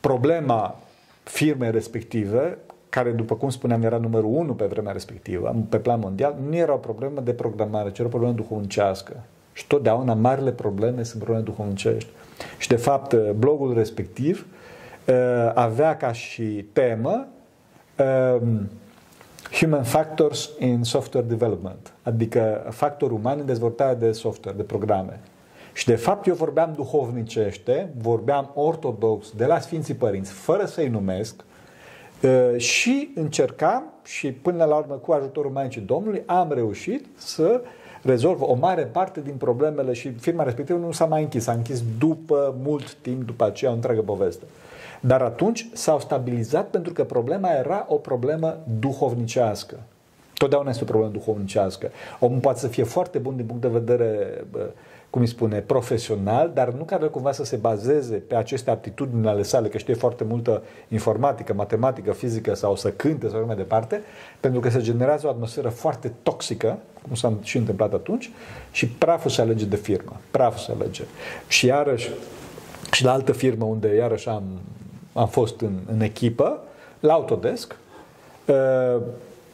problema 0.00 0.76
firmei 1.22 1.70
respective 1.70 2.58
care, 2.88 3.10
după 3.10 3.34
cum 3.34 3.50
spuneam, 3.50 3.82
era 3.82 3.96
numărul 3.96 4.30
unu 4.34 4.54
pe 4.54 4.64
vremea 4.64 4.92
respectivă, 4.92 5.56
pe 5.68 5.76
plan 5.76 6.00
mondial, 6.00 6.36
nu 6.48 6.56
era 6.56 6.72
o 6.72 6.76
problemă 6.76 7.20
de 7.20 7.32
programare, 7.32 7.90
ci 7.90 7.98
era 7.98 8.06
o 8.06 8.10
problemă 8.10 8.34
duhovnicească. 8.34 9.16
Și 9.52 9.66
totdeauna 9.66 10.14
marile 10.14 10.52
probleme 10.52 11.02
sunt 11.02 11.22
probleme 11.22 11.44
duhovnicești. 11.44 12.10
Și, 12.58 12.68
de 12.68 12.76
fapt, 12.76 13.30
blogul 13.30 13.74
respectiv 13.74 14.46
uh, 15.08 15.14
avea 15.54 15.96
ca 15.96 16.12
și 16.12 16.66
temă 16.72 17.26
um, 18.40 18.68
Human 19.52 19.82
Factors 19.82 20.50
in 20.58 20.82
Software 20.82 21.26
Development, 21.26 21.92
adică 22.02 22.66
factori 22.70 23.12
umani 23.12 23.40
în 23.40 23.46
dezvoltarea 23.46 23.94
de 23.94 24.12
software, 24.12 24.56
de 24.56 24.62
programe. 24.62 25.20
Și 25.72 25.86
de 25.86 25.96
fapt 25.96 26.26
eu 26.26 26.34
vorbeam 26.34 26.72
duhovnicește, 26.76 27.92
vorbeam 28.00 28.50
ortodox 28.54 29.30
de 29.30 29.44
la 29.44 29.60
Sfinții 29.60 29.94
Părinți, 29.94 30.32
fără 30.32 30.64
să-i 30.64 30.88
numesc, 30.88 31.44
Uh, 32.22 32.58
și 32.58 33.10
încercam 33.14 33.92
și 34.04 34.32
până 34.32 34.64
la 34.64 34.76
urmă 34.76 34.94
cu 34.94 35.12
ajutorul 35.12 35.50
Maicii 35.50 35.80
Domnului 35.80 36.22
am 36.26 36.52
reușit 36.52 37.06
să 37.16 37.60
rezolv 38.02 38.42
o 38.42 38.54
mare 38.54 38.82
parte 38.82 39.20
din 39.20 39.34
problemele 39.34 39.92
și 39.92 40.10
firma 40.10 40.42
respectivă 40.42 40.78
nu 40.78 40.92
s-a 40.92 41.04
mai 41.04 41.22
închis, 41.22 41.42
s-a 41.42 41.52
închis 41.52 41.82
după 41.98 42.54
mult 42.62 42.94
timp, 42.94 43.22
după 43.22 43.44
aceea 43.44 43.70
o 43.70 43.74
întreagă 43.74 44.00
poveste. 44.00 44.44
Dar 45.00 45.22
atunci 45.22 45.68
s-au 45.72 46.00
stabilizat 46.00 46.66
pentru 46.66 46.92
că 46.92 47.04
problema 47.04 47.50
era 47.50 47.86
o 47.88 47.94
problemă 47.94 48.58
duhovnicească. 48.80 49.76
Totdeauna 50.34 50.70
este 50.70 50.82
o 50.82 50.86
problemă 50.86 51.12
duhovnicească. 51.12 51.90
Omul 52.18 52.38
poate 52.38 52.58
să 52.58 52.68
fie 52.68 52.84
foarte 52.84 53.18
bun 53.18 53.36
din 53.36 53.46
punct 53.46 53.62
de 53.62 53.68
vedere 53.68 54.44
cum 55.10 55.20
îi 55.20 55.26
spune, 55.26 55.58
profesional, 55.58 56.50
dar 56.54 56.68
nu 56.68 56.82
care 56.82 57.06
cumva 57.06 57.32
să 57.32 57.44
se 57.44 57.56
bazeze 57.56 58.16
pe 58.16 58.34
aceste 58.34 58.70
aptitudini 58.70 59.28
ale 59.28 59.42
sale, 59.42 59.68
că 59.68 59.78
știe 59.78 59.94
foarte 59.94 60.24
multă 60.24 60.62
informatică, 60.88 61.54
matematică, 61.54 62.12
fizică 62.12 62.54
sau 62.54 62.76
să 62.76 62.90
cânte 62.90 63.28
sau 63.28 63.44
mai 63.46 63.56
departe, 63.56 64.02
pentru 64.40 64.60
că 64.60 64.70
se 64.70 64.80
generează 64.80 65.26
o 65.26 65.30
atmosferă 65.30 65.68
foarte 65.68 66.12
toxică, 66.22 66.78
cum 67.02 67.14
s-a 67.14 67.32
și 67.42 67.56
întâmplat 67.56 67.92
atunci, 67.92 68.30
și 68.70 68.88
praful 68.88 69.30
se 69.30 69.40
alege 69.40 69.64
de 69.64 69.76
firmă. 69.76 70.20
Praful 70.30 70.58
se 70.58 70.72
alege. 70.72 71.02
Și 71.48 71.66
iarăși, 71.66 72.10
și 72.92 73.04
la 73.04 73.12
altă 73.12 73.32
firmă 73.32 73.64
unde 73.64 73.94
iarăși 73.94 74.28
am, 74.28 74.42
am 75.12 75.28
fost 75.28 75.60
în, 75.60 75.72
în 75.92 76.00
echipă, 76.00 76.62
la 77.00 77.12
Autodesk, 77.12 77.76
uh, 78.46 79.00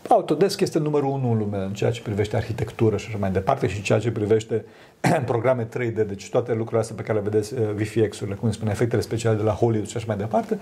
Autodesk 0.09 0.61
este 0.61 0.79
numărul 0.79 1.09
unu 1.09 1.31
în 1.31 1.39
lume 1.39 1.57
în 1.57 1.73
ceea 1.73 1.91
ce 1.91 2.03
privește 2.03 2.37
arhitectură 2.37 2.97
și 2.97 3.07
așa 3.09 3.17
mai 3.19 3.31
departe 3.31 3.67
și 3.67 3.83
ceea 3.83 3.99
ce 3.99 4.11
privește 4.11 4.65
programe 5.27 5.69
3D, 5.69 6.07
deci 6.07 6.31
toate 6.31 6.53
lucrurile 6.53 6.81
astea 6.81 6.97
pe 6.97 7.03
care 7.03 7.19
le 7.19 7.29
vedeți, 7.29 7.55
uh, 7.55 7.61
VFX-urile, 7.75 8.37
cum 8.37 8.51
spune, 8.51 8.71
efectele 8.71 9.03
speciale 9.03 9.37
de 9.37 9.43
la 9.43 9.53
Hollywood 9.53 9.89
și 9.89 9.97
așa 9.97 10.07
mai 10.09 10.17
departe, 10.17 10.59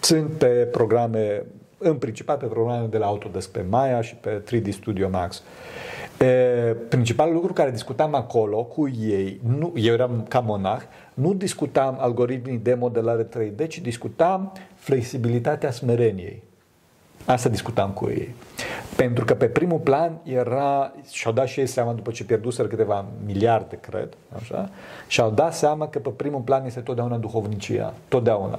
sunt 0.00 0.30
pe 0.30 0.46
programe, 0.46 1.42
în 1.78 1.94
principal 1.94 2.36
pe 2.36 2.46
programe 2.46 2.86
de 2.86 2.98
la 2.98 3.06
Autodesk, 3.06 3.50
pe 3.50 3.64
Maya 3.68 4.00
și 4.00 4.14
pe 4.14 4.42
3D 4.50 4.68
Studio 4.70 5.08
Max. 5.08 5.42
E, 6.18 6.26
principalul 6.88 7.34
lucru 7.34 7.52
care 7.52 7.70
discutam 7.70 8.14
acolo 8.14 8.64
cu 8.64 8.88
ei, 9.00 9.40
nu, 9.58 9.72
eu 9.76 9.92
eram 9.92 10.26
ca 10.28 10.40
monah, 10.40 10.80
nu 11.14 11.34
discutam 11.34 11.96
algoritmii 12.00 12.58
de 12.58 12.74
modelare 12.74 13.28
3D, 13.28 13.66
ci 13.68 13.80
discutam 13.80 14.52
flexibilitatea 14.74 15.70
smereniei. 15.70 16.47
Asta 17.28 17.48
discutam 17.48 17.90
cu 17.90 18.08
ei. 18.08 18.34
Pentru 18.96 19.24
că 19.24 19.34
pe 19.34 19.46
primul 19.46 19.78
plan 19.78 20.20
era, 20.22 20.92
și-au 21.10 21.32
dat 21.32 21.46
și 21.46 21.60
ei 21.60 21.66
seama 21.66 21.92
după 21.92 22.10
ce 22.10 22.24
pierduseră 22.24 22.68
câteva 22.68 23.04
miliarde, 23.26 23.78
cred, 23.80 24.08
așa, 24.36 24.70
și-au 25.06 25.30
dat 25.30 25.54
seama 25.54 25.88
că 25.88 25.98
pe 25.98 26.08
primul 26.08 26.40
plan 26.40 26.64
este 26.66 26.80
totdeauna 26.80 27.16
duhovnicia, 27.16 27.94
totdeauna. 28.08 28.58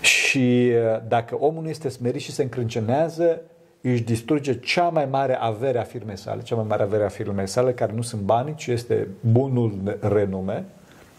Și 0.00 0.72
dacă 1.08 1.36
omul 1.38 1.62
nu 1.62 1.68
este 1.68 1.88
smerit 1.88 2.20
și 2.20 2.32
se 2.32 2.42
încrâncenează, 2.42 3.40
își 3.80 4.02
distruge 4.02 4.58
cea 4.58 4.88
mai 4.88 5.06
mare 5.10 5.34
avere 5.34 5.78
a 5.78 5.82
firmei 5.82 6.18
sale, 6.18 6.42
cea 6.42 6.56
mai 6.56 6.64
mare 6.68 6.82
avere 6.82 7.04
a 7.04 7.08
firmei 7.08 7.48
sale, 7.48 7.72
care 7.72 7.92
nu 7.94 8.02
sunt 8.02 8.22
banii, 8.22 8.54
ci 8.54 8.66
este 8.66 9.08
bunul 9.20 9.98
renume, 10.00 10.64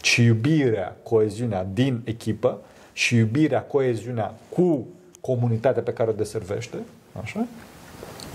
ci 0.01 0.15
iubirea, 0.15 0.95
coeziunea 1.03 1.67
din 1.74 2.01
echipă 2.05 2.62
și 2.93 3.15
iubirea, 3.15 3.62
coeziunea 3.62 4.33
cu 4.50 4.88
comunitatea 5.25 5.82
pe 5.82 5.94
care 5.94 6.10
o 6.10 6.13
deservește, 6.13 6.77
așa? 7.22 7.46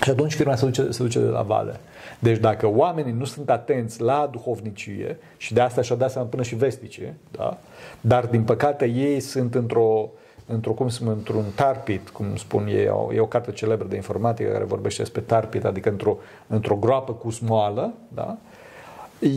Și 0.02 0.10
atunci 0.10 0.34
firma 0.34 0.54
se 0.54 0.64
duce, 0.64 0.90
se 0.90 1.02
duce 1.02 1.18
de 1.18 1.26
la 1.26 1.42
vale. 1.42 1.80
Deci 2.18 2.38
dacă 2.38 2.66
oamenii 2.66 3.12
nu 3.12 3.24
sunt 3.24 3.50
atenți 3.50 4.00
la 4.00 4.28
duhovnicie, 4.32 5.18
și 5.36 5.52
de 5.52 5.60
asta 5.60 5.82
și-au 5.82 5.98
dat 5.98 6.10
seama 6.10 6.26
până 6.26 6.42
și 6.42 6.54
vestice, 6.54 7.14
da? 7.30 7.58
dar 8.00 8.26
din 8.26 8.42
păcate 8.42 8.86
ei 8.86 9.20
sunt 9.20 9.54
într-o, 9.54 10.10
într-o 10.46 10.72
cum 10.72 10.88
spun, 10.88 11.08
într-un 11.08 11.44
tarpit, 11.54 12.08
cum 12.08 12.36
spun 12.36 12.66
ei, 12.66 12.84
e 13.14 13.20
o 13.20 13.26
carte 13.26 13.52
celebră 13.52 13.86
de 13.88 13.96
informatică 13.96 14.50
care 14.50 14.64
vorbește 14.64 15.02
despre 15.02 15.20
tarpit, 15.20 15.64
adică 15.64 15.88
într-o, 15.88 16.16
într-o 16.46 16.76
groapă 16.76 17.12
cu 17.12 17.30
smoală, 17.30 17.92
da? 18.08 18.36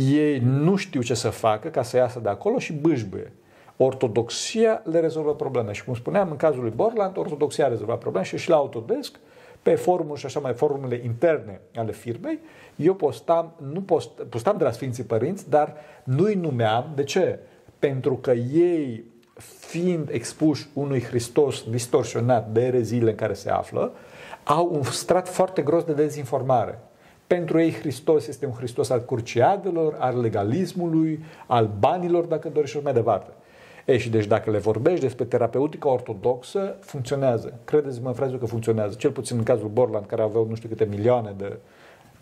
ei 0.10 0.40
nu 0.40 0.76
știu 0.76 1.02
ce 1.02 1.14
să 1.14 1.30
facă 1.30 1.68
ca 1.68 1.84
să 1.84 1.98
iasă 1.98 2.20
de 2.20 2.30
acolo 2.30 2.60
și 2.60 2.74
bâșbâie. 2.74 3.32
Ortodoxia 3.78 4.82
le 4.84 5.00
rezolvă 5.00 5.36
probleme. 5.36 5.72
Și 5.72 5.84
cum 5.84 5.94
spuneam, 5.94 6.30
în 6.30 6.36
cazul 6.36 6.62
lui 6.62 6.74
Borland, 6.76 7.18
ortodoxia 7.18 7.68
rezolvă 7.68 7.98
probleme 7.98 8.26
și 8.26 8.38
și 8.38 8.50
la 8.50 8.56
Autodesk, 8.56 9.20
pe 9.62 9.76
forumul 9.76 10.16
și 10.16 10.26
așa 10.26 10.40
mai 10.40 10.54
forumurile 10.54 11.02
interne 11.04 11.62
ale 11.76 11.92
firmei, 11.92 12.40
eu 12.76 12.94
postam, 12.94 13.54
nu 13.72 13.82
post, 13.82 14.10
postam 14.10 14.58
de 14.58 14.64
la 14.64 14.72
Sfinții 14.72 15.04
Părinți, 15.04 15.50
dar 15.50 15.76
nu-i 16.04 16.34
numeam. 16.34 16.92
De 16.96 17.04
ce? 17.04 17.40
Pentru 17.80 18.16
că 18.16 18.32
ei, 18.54 19.04
fiind 19.60 20.10
expuși 20.12 20.68
unui 20.74 21.02
Hristos 21.02 21.64
distorsionat 21.70 22.50
de 22.50 22.62
ereziile 22.62 23.10
în 23.10 23.16
care 23.16 23.34
se 23.34 23.50
află, 23.50 23.94
au 24.44 24.70
un 24.74 24.84
strat 24.84 25.30
foarte 25.30 25.62
gros 25.62 25.84
de 25.84 25.94
dezinformare. 25.94 26.80
Pentru 27.28 27.60
ei 27.60 27.72
Hristos 27.72 28.28
este 28.28 28.46
un 28.46 28.52
Hristos 28.52 28.90
al 28.90 29.02
curciadelor, 29.06 29.96
al 30.00 30.20
legalismului, 30.20 31.24
al 31.48 31.70
banilor, 31.80 32.26
dacă 32.26 32.50
dorești 32.50 32.78
și 32.78 32.84
mai 32.84 32.94
departe. 32.94 33.32
Ei, 33.86 34.00
și 34.00 34.10
deci 34.10 34.26
dacă 34.26 34.52
le 34.52 34.58
vorbești 34.58 35.00
despre 35.00 35.26
terapeutica 35.26 35.90
ortodoxă, 35.90 36.76
funcționează. 36.80 37.60
Credeți-mă, 37.66 38.12
frate, 38.12 38.38
că 38.38 38.46
funcționează. 38.46 38.96
Cel 38.98 39.12
puțin 39.12 39.38
în 39.38 39.44
cazul 39.44 39.68
Borland, 39.68 40.06
care 40.06 40.22
aveau 40.22 40.46
nu 40.50 40.56
știu 40.56 40.70
câte 40.70 40.86
milioane 40.86 41.34
de 41.38 41.58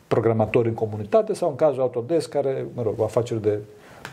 programatori 0.08 0.68
în 0.68 0.74
comunitate 0.74 1.34
sau 1.34 1.50
în 1.50 1.56
cazul 1.56 1.82
Autodesk, 1.82 2.30
care, 2.30 2.66
mă 2.74 2.82
rog, 2.82 3.00
o 3.00 3.04
afacere 3.04 3.40
de 3.40 3.60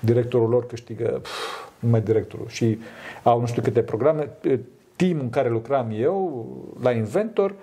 directorul 0.00 0.48
lor 0.48 0.66
câștigă 0.66 1.18
pf, 1.22 1.68
numai 1.78 2.00
directorul 2.00 2.48
și 2.48 2.78
au 3.22 3.40
nu 3.40 3.46
știu 3.46 3.62
câte 3.62 3.82
programe. 3.82 4.30
Team 4.96 5.18
în 5.20 5.30
care 5.30 5.48
lucram 5.48 5.90
eu 5.92 6.46
la 6.82 6.90
Inventor, 6.90 7.54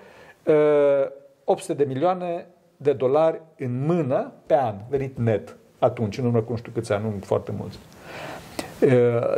800 1.44 1.74
de 1.74 1.84
milioane 1.84 2.46
de 2.76 2.92
dolari 2.92 3.40
în 3.58 3.84
mână 3.86 4.32
pe 4.46 4.54
an, 4.54 4.74
venit 4.88 5.18
net 5.18 5.56
atunci, 5.78 6.18
în 6.18 6.24
urmă 6.24 6.40
cu 6.40 6.50
nu 6.50 6.56
știu 6.56 6.72
câți 6.74 6.92
ani, 6.92 7.04
nu 7.04 7.14
foarte 7.20 7.52
mulți. 7.58 7.78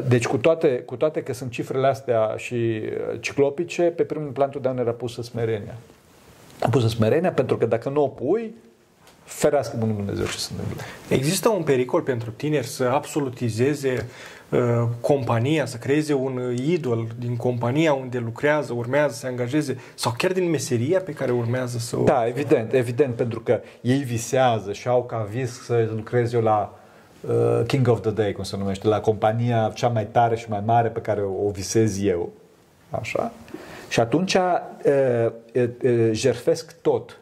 Deci 0.08 0.26
cu 0.26 0.36
toate, 0.36 0.68
cu 0.68 0.96
toate 0.96 1.22
că 1.22 1.32
sunt 1.32 1.50
cifrele 1.50 1.86
astea 1.86 2.34
și 2.36 2.82
ciclopice, 3.20 3.82
pe 3.82 4.02
primul 4.02 4.30
plan 4.30 4.50
totdeauna 4.50 4.80
era 4.80 4.90
pusă 4.90 5.22
smerenia. 5.22 5.74
A 6.60 6.68
pusă 6.68 6.88
smerenia 6.88 7.30
pentru 7.32 7.56
că 7.56 7.66
dacă 7.66 7.88
nu 7.88 8.02
o 8.02 8.06
pui, 8.06 8.54
ferească 9.24 9.76
Bunul 9.78 9.94
Dumnezeu 9.96 10.24
ce 10.24 10.38
se 10.38 10.50
întâmplă. 10.50 10.82
Există 11.08 11.48
un 11.48 11.62
pericol 11.62 12.00
pentru 12.00 12.30
tineri 12.30 12.66
să 12.66 12.84
absolutizeze 12.84 14.06
uh, 14.48 14.58
compania, 15.00 15.66
să 15.66 15.76
creeze 15.76 16.12
un 16.12 16.54
idol 16.66 17.06
din 17.18 17.36
compania 17.36 17.92
unde 17.92 18.18
lucrează, 18.18 18.72
urmează 18.72 19.12
să 19.12 19.18
se 19.18 19.26
angajeze 19.26 19.78
sau 19.94 20.14
chiar 20.16 20.32
din 20.32 20.50
meseria 20.50 21.00
pe 21.00 21.12
care 21.12 21.32
urmează 21.32 21.78
să 21.78 21.98
o... 21.98 22.04
Da, 22.04 22.26
evident, 22.26 22.72
evident, 22.72 23.14
pentru 23.14 23.40
că 23.40 23.60
ei 23.80 23.98
visează 23.98 24.72
și 24.72 24.88
au 24.88 25.04
ca 25.04 25.28
vis 25.30 25.62
să 25.62 25.88
lucreze 25.94 26.36
eu 26.36 26.42
la 26.42 26.72
uh, 26.72 26.87
King 27.66 27.88
of 27.88 28.00
the 28.00 28.10
Day, 28.10 28.32
cum 28.32 28.44
se 28.44 28.56
numește, 28.56 28.88
la 28.88 29.00
compania 29.00 29.72
cea 29.74 29.88
mai 29.88 30.06
tare 30.06 30.36
și 30.36 30.48
mai 30.48 30.62
mare 30.64 30.88
pe 30.88 31.00
care 31.00 31.22
o 31.22 31.50
visez 31.50 32.04
eu. 32.04 32.32
Așa. 32.90 33.32
Și 33.88 34.00
atunci 34.00 34.34
uh, 34.34 34.40
uh, 35.54 35.68
uh, 35.82 36.10
jerfesc 36.12 36.80
tot 36.80 37.18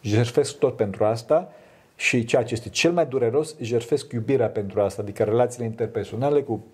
jerfesc 0.00 0.58
tot 0.58 0.76
pentru 0.76 1.04
asta 1.04 1.52
și 1.96 2.24
ceea 2.24 2.44
ce 2.44 2.54
este 2.54 2.68
cel 2.68 2.92
mai 2.92 3.06
dureros, 3.06 3.56
jerfesc 3.60 4.12
iubirea 4.12 4.48
pentru 4.48 4.80
asta, 4.80 5.02
adică 5.02 5.22
relațiile 5.22 5.64
interpersonale 5.66 6.40
cu 6.40 6.64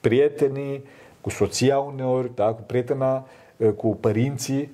prietenii, 0.00 0.84
cu 1.20 1.30
soția 1.30 1.78
uneori, 1.78 2.34
da, 2.34 2.44
cu 2.44 2.62
prietena, 2.62 3.26
eh, 3.56 3.70
cu 3.76 3.96
părinții 3.96 4.70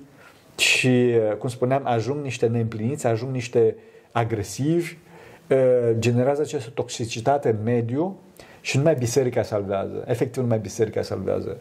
și, 0.57 1.09
eh, 1.09 1.35
cum 1.37 1.49
spuneam, 1.49 1.81
ajung 1.85 2.23
niște 2.23 2.47
neîmpliniți, 2.47 3.07
ajung 3.07 3.31
niște 3.31 3.75
agresivi, 4.11 4.91
eh, 4.91 4.97
generează 5.99 6.41
această 6.41 6.69
toxicitate 6.73 7.49
în 7.49 7.57
mediu 7.63 8.19
și 8.61 8.77
numai 8.77 8.95
biserica 8.95 9.43
salvează. 9.43 10.03
Efectiv, 10.05 10.41
numai 10.41 10.59
biserica 10.59 11.01
salvează. 11.01 11.57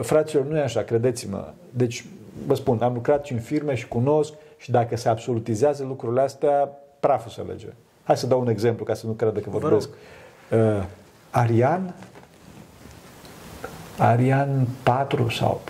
Fraților, 0.00 0.46
nu 0.46 0.56
e 0.56 0.62
așa, 0.62 0.82
credeți-mă. 0.82 1.52
Deci, 1.70 2.04
vă 2.46 2.54
spun, 2.54 2.82
am 2.82 2.94
lucrat 2.94 3.24
și 3.24 3.32
în 3.32 3.38
firme 3.38 3.74
și 3.74 3.88
cunosc 3.88 4.32
și 4.56 4.70
dacă 4.70 4.96
se 4.96 5.08
absolutizează 5.08 5.84
lucrurile 5.84 6.20
astea, 6.20 6.68
praful 7.00 7.30
se 7.30 7.42
lege. 7.42 7.66
Hai 8.04 8.16
să 8.16 8.26
dau 8.26 8.40
un 8.40 8.48
exemplu 8.48 8.84
ca 8.84 8.94
să 8.94 9.06
nu 9.06 9.12
creadă 9.12 9.40
că 9.40 9.50
vorbesc. 9.50 9.88
Uh, 10.50 10.58
Arian, 11.30 11.94
Arian 13.98 14.66
4 14.82 15.28
sau 15.28 15.60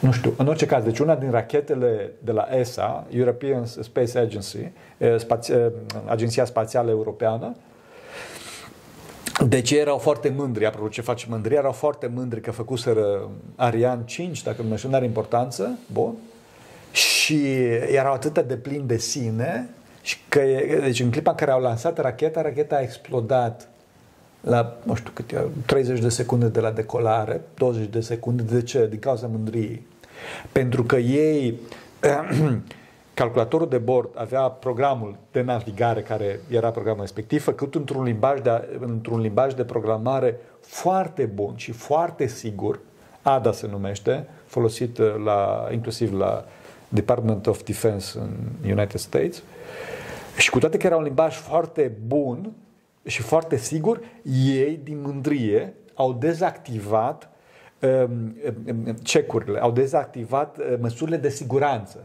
nu 0.00 0.12
știu, 0.12 0.34
în 0.36 0.46
orice 0.46 0.66
caz, 0.66 0.84
deci 0.84 0.98
una 0.98 1.14
din 1.14 1.30
rachetele 1.30 2.10
de 2.18 2.32
la 2.32 2.48
ESA, 2.58 3.06
European 3.10 3.64
Space 3.64 4.18
Agency, 4.18 4.70
uh, 5.02 5.18
spați, 5.18 5.52
uh, 5.52 5.66
Agenția 6.06 6.44
Spațială 6.44 6.90
Europeană, 6.90 7.56
deci 9.48 9.70
erau 9.70 9.98
foarte 9.98 10.32
mândri, 10.36 10.66
apropo 10.66 10.88
ce 10.88 11.00
face 11.00 11.26
mândri, 11.28 11.54
erau 11.54 11.72
foarte 11.72 12.06
mândri 12.14 12.40
că 12.40 12.50
făcuseră 12.50 13.30
Arian 13.56 14.02
5, 14.04 14.42
dacă 14.42 14.62
nu 14.62 14.76
știu, 14.76 14.88
nu 14.88 14.94
are 14.94 15.04
importanță, 15.04 15.78
bun, 15.92 16.14
și 16.92 17.46
erau 17.92 18.12
atât 18.12 18.38
de 18.38 18.56
plini 18.56 18.86
de 18.86 18.96
sine 18.96 19.68
și 20.02 20.16
că, 20.28 20.40
deci 20.80 21.00
în 21.00 21.10
clipa 21.10 21.30
în 21.30 21.36
care 21.36 21.50
au 21.50 21.60
lansat 21.60 21.98
racheta, 21.98 22.42
racheta 22.42 22.76
a 22.76 22.80
explodat 22.80 23.68
la, 24.40 24.76
nu 24.82 24.94
știu 24.94 25.10
cât 25.14 25.34
30 25.66 26.00
de 26.00 26.08
secunde 26.08 26.48
de 26.48 26.60
la 26.60 26.70
decolare, 26.70 27.40
20 27.54 27.86
de 27.86 28.00
secunde. 28.00 28.42
De 28.42 28.62
ce? 28.62 28.86
Din 28.90 28.98
cauza 28.98 29.26
mândriei. 29.26 29.86
Pentru 30.52 30.82
că 30.82 30.96
ei, 30.96 31.60
calculatorul 33.14 33.68
de 33.68 33.78
bord 33.78 34.10
avea 34.14 34.40
programul 34.40 35.16
de 35.32 35.40
navigare 35.40 36.02
care 36.02 36.40
era 36.50 36.70
programul 36.70 37.00
respectiv, 37.00 37.42
făcut 37.42 37.74
într-un 37.74 38.02
limbaj 38.02 38.40
de, 38.40 38.78
într-un 38.80 39.20
limbaj 39.20 39.54
de 39.54 39.64
programare 39.64 40.36
foarte 40.60 41.24
bun 41.24 41.56
și 41.56 41.72
foarte 41.72 42.26
sigur, 42.26 42.80
ADA 43.22 43.52
se 43.52 43.66
numește, 43.66 44.26
folosit 44.46 44.98
la, 45.24 45.68
inclusiv 45.70 46.12
la 46.12 46.44
Department 46.88 47.46
of 47.46 47.62
Defense 47.62 48.18
în 48.18 48.70
United 48.70 49.00
States. 49.00 49.42
Și 50.36 50.50
cu 50.50 50.58
toate 50.58 50.76
că 50.76 50.86
era 50.86 50.96
un 50.96 51.02
limbaj 51.02 51.34
foarte 51.34 51.92
bun 52.06 52.52
și 53.06 53.22
foarte 53.22 53.56
sigur, 53.56 54.00
ei, 54.46 54.80
din 54.82 55.00
mândrie, 55.00 55.74
au 55.94 56.12
dezactivat 56.12 57.30
um, 57.80 58.36
um, 58.66 58.94
cecurile, 59.02 59.58
au 59.58 59.70
dezactivat 59.70 60.58
uh, 60.58 60.74
măsurile 60.80 61.16
de 61.16 61.28
siguranță. 61.28 62.04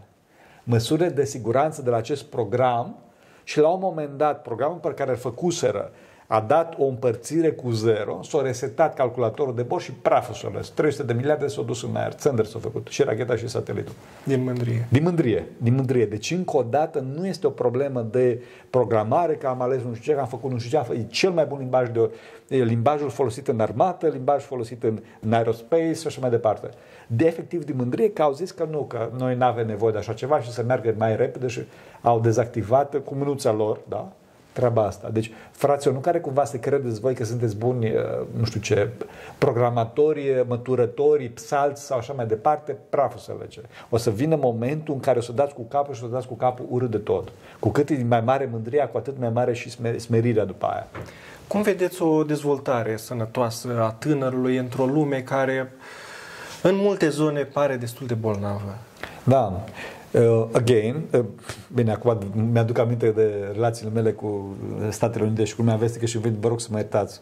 Măsurile 0.70 1.10
de 1.10 1.26
siguranță 1.26 1.82
de 1.82 1.90
la 1.90 1.98
acest 1.98 2.24
program 2.24 2.98
și 3.44 3.60
la 3.60 3.70
un 3.70 3.80
moment 3.80 4.18
dat, 4.18 4.42
programul 4.42 4.78
pe 4.78 4.94
care 4.94 5.12
îl 5.12 5.18
făcuseră 5.18 5.92
a 6.28 6.40
dat 6.40 6.76
o 6.78 6.86
împărțire 6.86 7.52
cu 7.52 7.72
zero, 7.72 8.20
s-a 8.24 8.42
resetat 8.42 8.94
calculatorul 8.94 9.56
de 9.56 9.62
bord 9.62 9.84
și 9.84 9.92
praful 9.92 10.36
s-a 10.36 10.52
lăs. 10.54 10.70
300 10.70 11.04
de 11.04 11.14
miliarde 11.14 11.48
s-au 11.48 11.64
dus 11.64 11.84
în 11.84 11.96
aer. 11.96 12.14
Thunder 12.14 12.46
s-a 12.46 12.60
făcut. 12.60 12.88
Și 12.88 13.04
racheta 13.04 13.36
și 13.36 13.48
satelitul. 13.48 13.94
Din 14.24 14.44
mândrie. 14.44 14.88
Din 14.90 15.04
mândrie. 15.04 15.46
Din 15.58 15.76
mândrie. 15.76 16.06
Deci, 16.06 16.32
încă 16.32 16.58
o 16.58 16.64
dată, 16.64 17.00
nu 17.16 17.28
este 17.28 17.48
o 17.48 17.50
problemă 17.50 18.02
de 18.02 18.42
programare, 18.70 19.34
că 19.34 19.48
am 19.48 19.62
ales 19.62 19.82
nu 19.82 19.94
știu 19.94 20.12
ce, 20.12 20.14
că 20.14 20.20
am 20.20 20.28
făcut 20.28 20.52
nu 20.52 20.58
știu 20.58 20.84
ce. 20.84 20.94
E 20.94 21.04
cel 21.04 21.32
mai 21.32 21.46
bun 21.46 21.58
limbaj 21.58 21.90
de 21.90 22.10
e 22.48 22.64
limbajul 22.64 23.10
folosit 23.10 23.48
în 23.48 23.60
armată, 23.60 24.08
limbaj 24.08 24.44
folosit 24.44 24.84
în, 24.84 25.00
în 25.20 25.34
aerospace 25.34 25.94
și 25.94 26.08
așa 26.08 26.22
mai 26.22 26.30
departe. 26.30 26.70
De 27.08 27.26
efectiv 27.26 27.66
din 27.66 27.76
mândrie 27.78 28.12
că 28.12 28.22
au 28.22 28.34
zis 28.34 28.52
că 28.52 28.68
nu, 28.70 28.84
că 28.84 29.10
noi 29.18 29.36
nu 29.36 29.46
avem 29.46 29.68
nevoie 29.68 29.92
de 29.92 29.98
așa 29.98 30.14
ceva 30.14 30.42
și 30.42 30.52
să 30.52 30.64
meargă 30.64 30.94
mai 30.98 31.16
repede 31.16 31.48
și 31.48 31.62
au 32.02 32.20
dezactivat 32.20 33.04
cu 33.04 33.16
minuța 33.16 33.52
lor, 33.52 33.80
da? 33.88 34.12
Treaba 34.58 34.86
asta. 34.86 35.10
Deci, 35.10 35.32
fraților, 35.52 35.94
nu 35.94 36.00
care 36.00 36.20
cumva 36.20 36.44
să 36.46 36.58
credeți 36.58 37.00
voi 37.00 37.14
că 37.14 37.26
sunteți 37.26 37.56
buni, 37.56 37.86
uh, 37.86 38.02
nu 38.38 38.46
știu 38.46 38.60
ce, 38.60 38.90
programatori, 39.38 40.46
măturători, 40.48 41.30
psalți 41.30 41.86
sau 41.86 41.98
așa 41.98 42.14
mai 42.14 42.26
departe, 42.26 42.78
praful 42.90 43.20
să 43.20 43.34
lege. 43.40 43.62
O 43.90 43.98
să 43.98 44.10
vină 44.10 44.36
momentul 44.36 44.94
în 44.94 45.00
care 45.00 45.18
o 45.18 45.22
să 45.22 45.32
dați 45.32 45.54
cu 45.54 45.62
capul 45.62 45.94
și 45.94 46.04
o 46.04 46.08
să 46.08 46.14
dați 46.14 46.28
cu 46.28 46.34
capul 46.34 46.66
urât 46.70 46.92
de 46.92 46.98
tot. 46.98 47.32
Cu 47.60 47.70
cât 47.70 47.90
e 47.90 48.06
mai 48.08 48.22
mare 48.22 48.50
mândria, 48.52 48.88
cu 48.88 48.98
atât 48.98 49.20
mai 49.20 49.30
mare 49.30 49.54
și 49.54 49.70
smerirea 50.00 50.46
după 50.46 50.66
aia. 50.66 50.88
Cum 51.48 51.62
vedeți 51.62 52.02
o 52.02 52.24
dezvoltare 52.24 52.98
sănătoasă 52.98 53.82
a 53.82 53.92
tânărului 53.92 54.58
într-o 54.58 54.86
lume 54.86 55.22
care 55.22 55.72
în 56.62 56.76
multe 56.76 57.10
zone 57.10 57.44
pare 57.44 57.76
destul 57.76 58.08
de 58.08 58.14
bolnavă? 58.14 58.78
Da. 59.24 59.64
Uh, 60.18 60.48
again, 60.52 61.04
uh, 61.14 61.26
bine, 61.74 61.92
acum 61.92 62.18
mi-aduc 62.52 62.78
aminte 62.78 63.12
de 63.12 63.50
relațiile 63.54 63.92
mele 63.92 64.12
cu 64.12 64.58
Statele 64.90 65.26
Unite 65.26 65.44
și 65.44 65.56
cu 65.56 65.62
lumea 65.62 65.76
vestică 65.76 66.06
și 66.06 66.18
vă 66.18 66.48
rog 66.48 66.60
să 66.60 66.68
mă 66.72 66.78
iertați. 66.78 67.20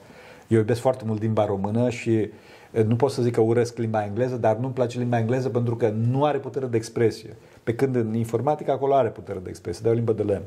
Eu 0.47 0.57
iubesc 0.57 0.79
foarte 0.79 1.03
mult 1.07 1.21
limba 1.21 1.45
română 1.45 1.89
și 1.89 2.29
uh, 2.71 2.83
nu 2.83 2.95
pot 2.95 3.11
să 3.11 3.21
zic 3.21 3.33
că 3.33 3.41
urăsc 3.41 3.77
limba 3.77 4.05
engleză, 4.05 4.35
dar 4.35 4.55
nu-mi 4.55 4.73
place 4.73 4.97
limba 4.97 5.17
engleză 5.17 5.49
pentru 5.49 5.75
că 5.75 5.89
nu 5.89 6.23
are 6.23 6.37
putere 6.37 6.65
de 6.65 6.77
expresie. 6.77 7.35
Pe 7.63 7.75
când 7.75 7.95
în 7.95 8.13
informatică 8.13 8.71
acolo 8.71 8.95
are 8.95 9.09
putere 9.09 9.39
de 9.43 9.49
expresie, 9.49 9.81
dar 9.83 9.91
e 9.91 9.93
o 9.93 9.97
limbă 9.97 10.13
de 10.13 10.23
lemn. 10.23 10.45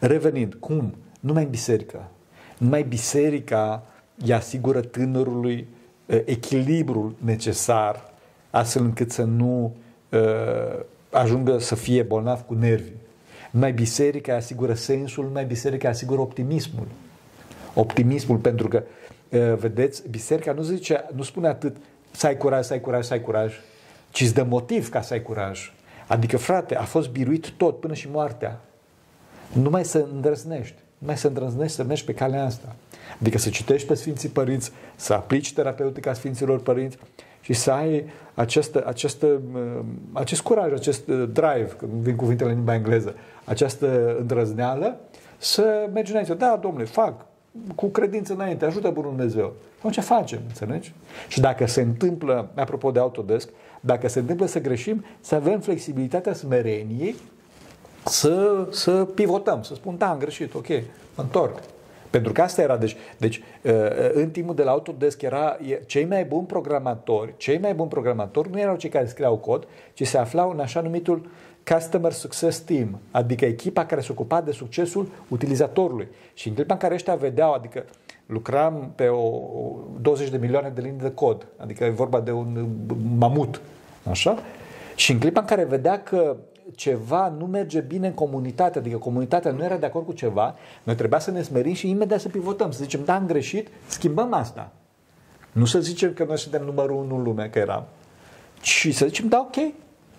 Revenind, 0.00 0.54
cum? 0.54 0.94
Numai 1.20 1.42
în 1.42 1.50
biserică. 1.50 2.08
Numai 2.58 2.82
biserica 2.82 3.82
îi 4.24 4.32
asigură 4.32 4.80
tânărului 4.80 5.66
uh, 6.06 6.20
echilibrul 6.24 7.14
necesar 7.24 8.12
astfel 8.50 8.82
încât 8.82 9.10
să 9.10 9.22
nu 9.22 9.76
uh, 10.10 10.80
ajungă 11.10 11.58
să 11.58 11.74
fie 11.74 12.02
bolnav 12.02 12.40
cu 12.40 12.54
nervi. 12.54 12.90
Numai 13.50 13.72
biserica 13.72 14.34
asigură 14.34 14.74
sensul, 14.74 15.24
numai 15.24 15.44
biserica 15.44 15.88
asigură 15.88 16.20
optimismul. 16.20 16.86
Optimismul, 17.74 18.36
pentru 18.36 18.68
că, 18.68 18.82
vedeți, 19.56 20.08
biserica 20.10 20.52
nu 20.52 20.62
zice, 20.62 21.04
nu 21.14 21.22
spune 21.22 21.48
atât 21.48 21.76
să 22.10 22.26
ai 22.26 22.36
curaj, 22.36 22.64
să 22.64 22.72
ai 22.72 22.80
curaj, 22.80 23.04
să 23.04 23.12
ai 23.12 23.20
curaj, 23.20 23.54
ci 24.10 24.20
îți 24.20 24.34
dă 24.34 24.42
motiv 24.42 24.88
ca 24.88 25.00
să 25.00 25.12
ai 25.12 25.22
curaj. 25.22 25.72
Adică, 26.06 26.36
frate, 26.36 26.76
a 26.76 26.82
fost 26.82 27.08
biruit 27.08 27.50
tot, 27.50 27.80
până 27.80 27.94
și 27.94 28.08
moartea. 28.10 28.60
Numai 29.52 29.84
să 29.84 30.06
îndrăznești, 30.12 30.76
numai 30.98 31.16
să 31.16 31.26
îndrăznești 31.26 31.76
să 31.76 31.84
mergi 31.84 32.04
pe 32.04 32.14
calea 32.14 32.44
asta. 32.44 32.76
Adică 33.20 33.38
să 33.38 33.48
citești 33.48 33.86
pe 33.86 33.94
Sfinții 33.94 34.28
Părinți, 34.28 34.70
să 34.96 35.12
aplici 35.12 35.52
terapeutica 35.52 36.12
Sfinților 36.12 36.60
Părinți 36.60 36.98
și 37.48 37.54
să 37.54 37.70
ai 37.70 38.04
această, 38.34 38.84
această, 38.86 39.26
uh, 39.54 39.80
acest 40.12 40.40
curaj, 40.40 40.72
acest 40.72 41.08
uh, 41.08 41.28
drive, 41.32 41.68
când 41.78 41.92
vin 41.92 42.16
cuvintele 42.16 42.50
în 42.50 42.56
limba 42.56 42.74
engleză, 42.74 43.14
această 43.44 44.16
îndrăzneală, 44.18 45.00
să 45.38 45.88
mergi 45.92 46.10
înainte. 46.10 46.34
Da, 46.34 46.58
domnule, 46.62 46.84
fac, 46.84 47.26
cu 47.74 47.86
credință 47.86 48.32
înainte, 48.32 48.64
ajută 48.64 48.90
Bunul 48.90 49.10
Dumnezeu. 49.10 49.52
Sau 49.80 49.90
ce 49.90 50.00
facem, 50.00 50.38
înțelegi? 50.46 50.94
Și 51.28 51.40
dacă 51.40 51.66
se 51.66 51.80
întâmplă, 51.80 52.50
apropo 52.54 52.90
de 52.90 52.98
Autodesk, 52.98 53.48
dacă 53.80 54.08
se 54.08 54.18
întâmplă 54.18 54.46
să 54.46 54.60
greșim, 54.60 55.04
să 55.20 55.34
avem 55.34 55.60
flexibilitatea 55.60 56.32
smereniei 56.32 57.14
să, 58.04 58.66
să 58.70 59.04
pivotăm, 59.04 59.62
să 59.62 59.74
spun, 59.74 59.96
da, 59.98 60.10
am 60.10 60.18
greșit, 60.18 60.54
ok, 60.54 60.68
mă 61.14 61.22
întorc. 61.22 61.58
Pentru 62.10 62.32
că 62.32 62.42
asta 62.42 62.62
era, 62.62 62.76
deci, 62.76 62.96
deci 63.18 63.40
uh, 63.62 63.72
în 64.12 64.30
timpul 64.30 64.54
de 64.54 64.62
la 64.62 64.70
Autodesk 64.70 65.22
era 65.22 65.56
cei 65.86 66.04
mai 66.04 66.24
buni 66.24 66.46
programatori, 66.46 67.34
cei 67.36 67.58
mai 67.58 67.74
buni 67.74 67.88
programatori 67.88 68.50
nu 68.50 68.60
erau 68.60 68.76
cei 68.76 68.90
care 68.90 69.06
scriau 69.06 69.36
cod, 69.36 69.66
ci 69.92 70.06
se 70.06 70.18
aflau 70.18 70.50
în 70.50 70.60
așa 70.60 70.80
numitul 70.80 71.30
Customer 71.74 72.12
Success 72.12 72.58
Team, 72.58 73.00
adică 73.10 73.44
echipa 73.44 73.84
care 73.84 74.00
se 74.00 74.12
ocupa 74.12 74.40
de 74.40 74.52
succesul 74.52 75.08
utilizatorului. 75.28 76.08
Și 76.34 76.48
în 76.48 76.54
clipa 76.54 76.74
în 76.74 76.80
care 76.80 76.94
ăștia 76.94 77.14
vedeau, 77.14 77.52
adică 77.52 77.84
lucram 78.26 78.92
pe 78.94 79.08
o 79.08 79.42
20 80.00 80.28
de 80.28 80.36
milioane 80.36 80.68
de 80.68 80.80
linii 80.80 81.00
de 81.00 81.10
cod, 81.10 81.46
adică 81.56 81.84
e 81.84 81.90
vorba 81.90 82.20
de 82.20 82.30
un 82.30 82.68
mamut, 83.18 83.60
așa? 84.10 84.38
Și 84.94 85.12
în 85.12 85.18
clipa 85.18 85.40
în 85.40 85.46
care 85.46 85.64
vedea 85.64 86.02
că 86.02 86.36
ceva 86.74 87.34
nu 87.38 87.46
merge 87.46 87.80
bine 87.80 88.06
în 88.06 88.14
comunitate, 88.14 88.78
adică 88.78 88.96
comunitatea 88.96 89.50
nu 89.50 89.64
era 89.64 89.76
de 89.76 89.86
acord 89.86 90.06
cu 90.06 90.12
ceva, 90.12 90.54
noi 90.82 90.94
trebuia 90.94 91.18
să 91.18 91.30
ne 91.30 91.42
smerim 91.42 91.74
și 91.74 91.88
imediat 91.88 92.20
să 92.20 92.28
pivotăm, 92.28 92.70
să 92.70 92.82
zicem, 92.82 93.04
da, 93.04 93.14
am 93.14 93.26
greșit, 93.26 93.68
schimbăm 93.86 94.32
asta. 94.32 94.72
Nu 95.52 95.64
să 95.64 95.80
zicem 95.80 96.12
că 96.12 96.24
noi 96.24 96.38
suntem 96.38 96.64
numărul 96.64 96.96
unu 96.96 97.16
în 97.16 97.22
lume, 97.22 97.48
că 97.48 97.58
eram, 97.58 97.84
ci 98.60 98.88
să 98.94 99.06
zicem, 99.06 99.28
da, 99.28 99.46
ok, 99.48 99.72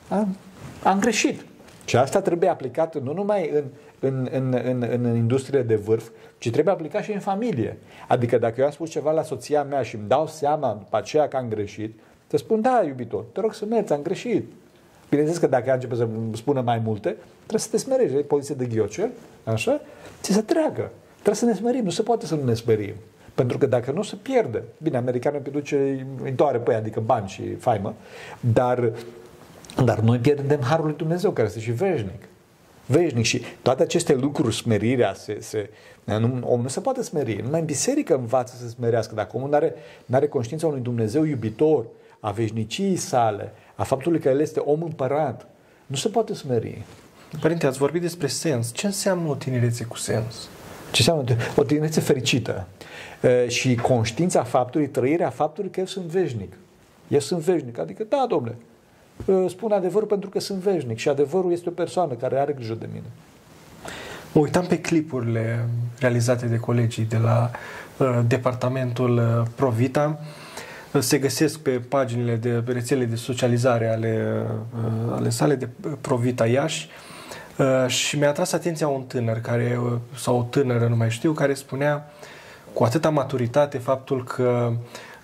am, 0.10 0.36
am 0.84 1.00
greșit. 1.00 1.46
Și 1.86 1.96
asta 1.96 2.22
trebuie 2.22 2.50
aplicat 2.50 3.02
nu 3.02 3.14
numai 3.14 3.50
în, 3.50 3.64
în, 4.00 4.30
în, 4.32 4.62
în, 4.64 4.84
în 5.04 5.16
industrie 5.16 5.62
de 5.62 5.76
vârf, 5.76 6.10
ci 6.38 6.50
trebuie 6.50 6.74
aplicat 6.74 7.04
și 7.04 7.12
în 7.12 7.20
familie. 7.20 7.78
Adică 8.08 8.38
dacă 8.38 8.56
eu 8.60 8.66
am 8.66 8.72
spus 8.72 8.90
ceva 8.90 9.12
la 9.12 9.24
soția 9.24 9.64
mea 9.64 9.82
și 9.82 9.96
îmi 9.96 10.08
dau 10.08 10.28
seama 10.28 10.74
după 10.74 10.98
aceea 10.98 11.28
că 11.28 11.38
am 11.38 11.50
greșit, 11.50 12.00
te 12.28 12.38
spun, 12.38 12.62
da, 12.62 12.84
iubito, 12.86 13.26
te 13.34 13.42
rog 13.42 13.54
să 13.54 13.66
mergi, 13.66 13.94
am 13.94 14.02
greșit. 14.02 14.52
Bineînțeles 15.10 15.42
că 15.42 15.48
dacă 15.48 15.74
începe 15.74 15.96
să 15.96 16.08
spună 16.34 16.62
mai 16.62 16.82
multe, 16.84 17.16
trebuie 17.38 17.60
să 17.60 17.70
te 17.70 17.78
smerești, 17.78 18.16
ai 18.16 18.22
poziție 18.22 18.56
de 18.56 18.66
ghiocel, 18.66 19.10
așa, 19.44 19.82
ți 20.22 20.34
se 20.34 20.42
treacă. 20.42 20.92
Trebuie 21.14 21.36
să 21.36 21.46
ne 21.46 21.54
smerim, 21.54 21.84
nu 21.84 21.90
se 21.90 22.02
poate 22.02 22.26
să 22.26 22.36
nu 22.36 22.44
ne 22.44 22.54
smerim. 22.54 22.94
Pentru 23.36 23.58
că 23.58 23.66
dacă 23.66 23.92
nu, 23.92 24.04
se 24.04 24.16
pierde. 24.22 24.64
Bine, 24.78 24.98
americanul 24.98 25.40
pe 25.40 25.50
duce, 25.50 26.06
îi 26.24 26.32
doare 26.32 26.58
pe 26.58 26.72
ea, 26.72 26.78
adică 26.78 27.00
bani 27.00 27.28
și 27.28 27.56
faimă, 27.56 27.94
dar, 28.40 28.92
dar 29.84 30.00
noi 30.00 30.18
pierdem 30.18 30.62
Harul 30.62 30.86
lui 30.86 30.96
Dumnezeu, 30.96 31.32
care 31.32 31.48
este 31.48 31.60
și 31.60 31.72
veșnic. 31.72 32.28
Veșnic 32.86 33.26
și 33.26 33.42
toate 33.62 33.84
aceste 33.84 34.16
lucruri, 34.16 34.56
smerirea, 34.56 35.14
se, 35.14 35.38
se, 35.40 35.70
nu, 36.04 36.40
omul 36.44 36.62
nu 36.62 36.68
se 36.68 36.80
poate 36.80 37.02
smeri. 37.02 37.42
Numai 37.44 37.60
în 37.60 37.66
biserică 37.66 38.16
învață 38.16 38.56
să 38.56 38.64
se 38.64 38.70
smerească. 38.70 39.16
Dacă 39.16 39.30
omul 39.34 39.50
nu 39.50 39.56
are, 39.56 39.74
are 40.12 40.28
conștiința 40.28 40.68
unui 40.68 40.80
Dumnezeu 40.80 41.24
iubitor, 41.24 41.86
a 42.20 42.32
veșniciei 42.32 42.96
sale, 42.96 43.52
a 43.80 43.84
faptului 43.84 44.20
că 44.20 44.30
El 44.30 44.40
este 44.40 44.60
om 44.60 44.82
împărat, 44.82 45.48
nu 45.86 45.96
se 45.96 46.10
poate 46.10 46.34
smeri. 46.34 46.82
Părinte, 47.40 47.66
ați 47.66 47.78
vorbit 47.78 48.02
despre 48.02 48.28
sens. 48.28 48.74
Ce 48.74 48.86
înseamnă 48.86 49.30
o 49.30 49.36
tinerețe 49.36 49.84
cu 49.84 49.98
sens? 49.98 50.50
Ce 50.92 51.02
înseamnă 51.02 51.36
o 51.56 51.64
tinerețe 51.64 52.00
fericită? 52.00 52.68
Și 53.48 53.76
conștiința 53.76 54.44
faptului, 54.44 54.88
trăirea 54.88 55.30
faptului 55.30 55.70
că 55.70 55.80
eu 55.80 55.86
sunt 55.86 56.06
veșnic. 56.06 56.54
Eu 57.08 57.20
sunt 57.20 57.40
veșnic. 57.40 57.80
Adică, 57.80 58.04
da, 58.10 58.26
domnule, 58.30 58.56
spun 59.50 59.72
adevărul 59.72 60.08
pentru 60.08 60.30
că 60.30 60.40
sunt 60.40 60.60
veșnic 60.60 60.98
și 60.98 61.10
adevărul 61.10 61.52
este 61.52 61.70
o 61.70 61.72
persoană 61.72 62.14
care 62.14 62.40
are 62.40 62.54
grijă 62.54 62.74
de 62.74 62.88
mine. 62.94 63.08
Mă 64.34 64.42
uitam 64.42 64.66
pe 64.66 64.80
clipurile 64.80 65.66
realizate 66.00 66.46
de 66.46 66.58
colegii 66.58 67.04
de 67.04 67.18
la 67.18 67.52
uh, 67.98 68.20
departamentul 68.28 69.18
uh, 69.18 69.48
Provita 69.56 70.20
se 70.98 71.18
găsesc 71.18 71.60
pe 71.60 71.70
paginile 71.70 72.36
de 72.36 72.64
rețele 72.66 73.06
de 73.06 73.16
socializare 73.16 73.88
ale, 73.88 74.44
uh, 74.74 75.14
ale 75.16 75.30
sale 75.30 75.56
de 75.56 75.70
Provita 76.02 76.48
Iași 76.48 76.90
uh, 77.58 77.88
și 77.88 78.18
mi-a 78.18 78.30
atras 78.30 78.52
atenția 78.52 78.88
un 78.88 79.02
tânăr 79.02 79.38
care, 79.38 79.80
uh, 79.84 79.98
sau 80.16 80.38
o 80.38 80.42
tânără, 80.42 80.88
nu 80.88 80.96
mai 80.96 81.10
știu, 81.10 81.32
care 81.32 81.54
spunea 81.54 82.12
cu 82.74 82.84
atâta 82.84 83.10
maturitate 83.10 83.78
faptul 83.78 84.24
că 84.24 84.74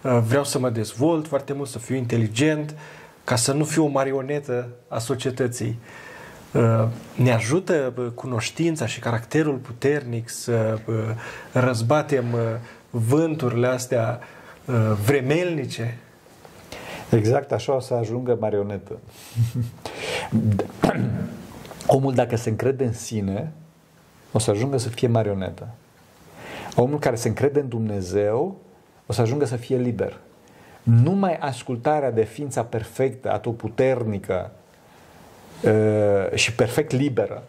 vreau 0.02 0.44
să 0.44 0.60
mă 0.60 0.70
dezvolt 0.70 1.28
foarte 1.28 1.54
mult, 1.54 1.70
să 1.70 1.80
fiu 1.80 1.96
inteligent, 1.96 2.76
ca 3.24 3.36
să 3.36 3.54
nu 3.54 3.64
fiu 3.64 3.86
o 3.86 3.88
marionetă 3.88 4.68
a 4.88 5.00
societății. 5.00 5.80
Ne 7.16 7.34
ajută 7.34 7.94
cunoștința 8.14 8.86
și 8.86 9.00
caracterul 9.00 9.56
puternic 9.56 10.30
să 10.30 10.80
răzbatem 11.52 12.26
vânturile 12.90 13.68
astea 13.68 14.20
Uh, 14.20 14.35
vremelnice. 15.06 15.98
Exact 17.12 17.52
așa 17.52 17.76
o 17.76 17.80
să 17.80 17.94
ajungă 17.94 18.38
marionetă. 18.40 18.98
Omul 21.88 22.14
dacă 22.14 22.36
se 22.36 22.50
încrede 22.50 22.86
în 22.86 22.94
sine, 22.94 23.52
o 24.32 24.40
să 24.40 24.52
ajungă 24.52 24.78
să 24.78 24.90
fie 24.90 25.08
marionetă. 25.08 25.68
Omul 26.76 27.00
care 27.00 27.16
se 27.16 27.28
încrede 27.28 27.60
în 27.60 27.68
Dumnezeu, 27.68 28.58
o 29.06 29.14
să 29.14 29.22
ajungă 29.22 29.46
să 29.46 29.56
fie 29.56 29.78
liber. 29.78 30.18
Numai 30.84 31.36
ascultarea 31.36 32.12
de 32.12 32.24
ființa 32.24 32.64
perfectă, 32.64 33.32
atotputernică 33.32 34.52
uh, 35.64 36.34
și 36.34 36.54
perfect 36.54 36.92
liberă, 36.92 37.44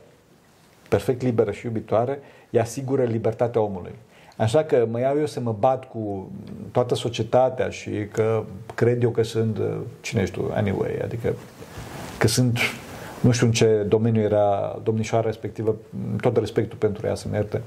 perfect 0.88 1.22
liberă 1.22 1.50
și 1.50 1.66
iubitoare, 1.66 2.18
îi 2.50 2.60
asigură 2.60 3.04
libertatea 3.04 3.60
omului. 3.60 3.94
Așa 4.36 4.64
că 4.64 4.86
mă 4.90 5.00
iau 5.00 5.18
eu 5.18 5.26
să 5.26 5.40
mă 5.40 5.56
bat 5.58 5.88
cu 5.88 6.30
toată 6.72 6.94
societatea 6.94 7.68
și 7.68 7.90
că 8.12 8.44
cred 8.74 9.02
eu 9.02 9.10
că 9.10 9.22
sunt, 9.22 9.58
uh, 9.58 9.76
cine 10.00 10.24
știu, 10.24 10.50
anyway, 10.54 10.98
adică 11.02 11.34
că 12.18 12.28
sunt, 12.28 12.58
nu 13.20 13.30
știu 13.30 13.46
în 13.46 13.52
ce 13.52 13.84
domeniu 13.88 14.22
era 14.22 14.78
domnișoara 14.82 15.26
respectivă, 15.26 15.76
tot 16.20 16.36
respectul 16.36 16.78
pentru 16.78 17.06
ea 17.06 17.14
să 17.14 17.28
ierte. 17.32 17.62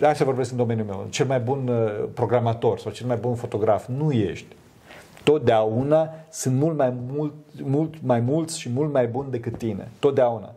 Hai 0.00 0.16
să 0.16 0.24
vorbesc 0.24 0.50
în 0.50 0.56
domeniul 0.56 0.86
meu. 0.86 1.06
Cel 1.10 1.26
mai 1.26 1.40
bun 1.40 1.68
uh, 1.68 2.08
programator 2.14 2.78
sau 2.78 2.92
cel 2.92 3.06
mai 3.06 3.16
bun 3.16 3.34
fotograf 3.34 3.86
nu 3.86 4.12
ești. 4.12 4.56
Totdeauna 5.22 6.10
sunt 6.30 6.54
mult 6.54 6.76
mai, 6.76 6.94
mult, 7.12 7.32
mult 7.62 7.94
mai 8.02 8.20
mulți 8.20 8.60
și 8.60 8.68
mult 8.68 8.92
mai 8.92 9.06
buni 9.06 9.30
decât 9.30 9.58
tine. 9.58 9.88
Totdeauna. 9.98 10.54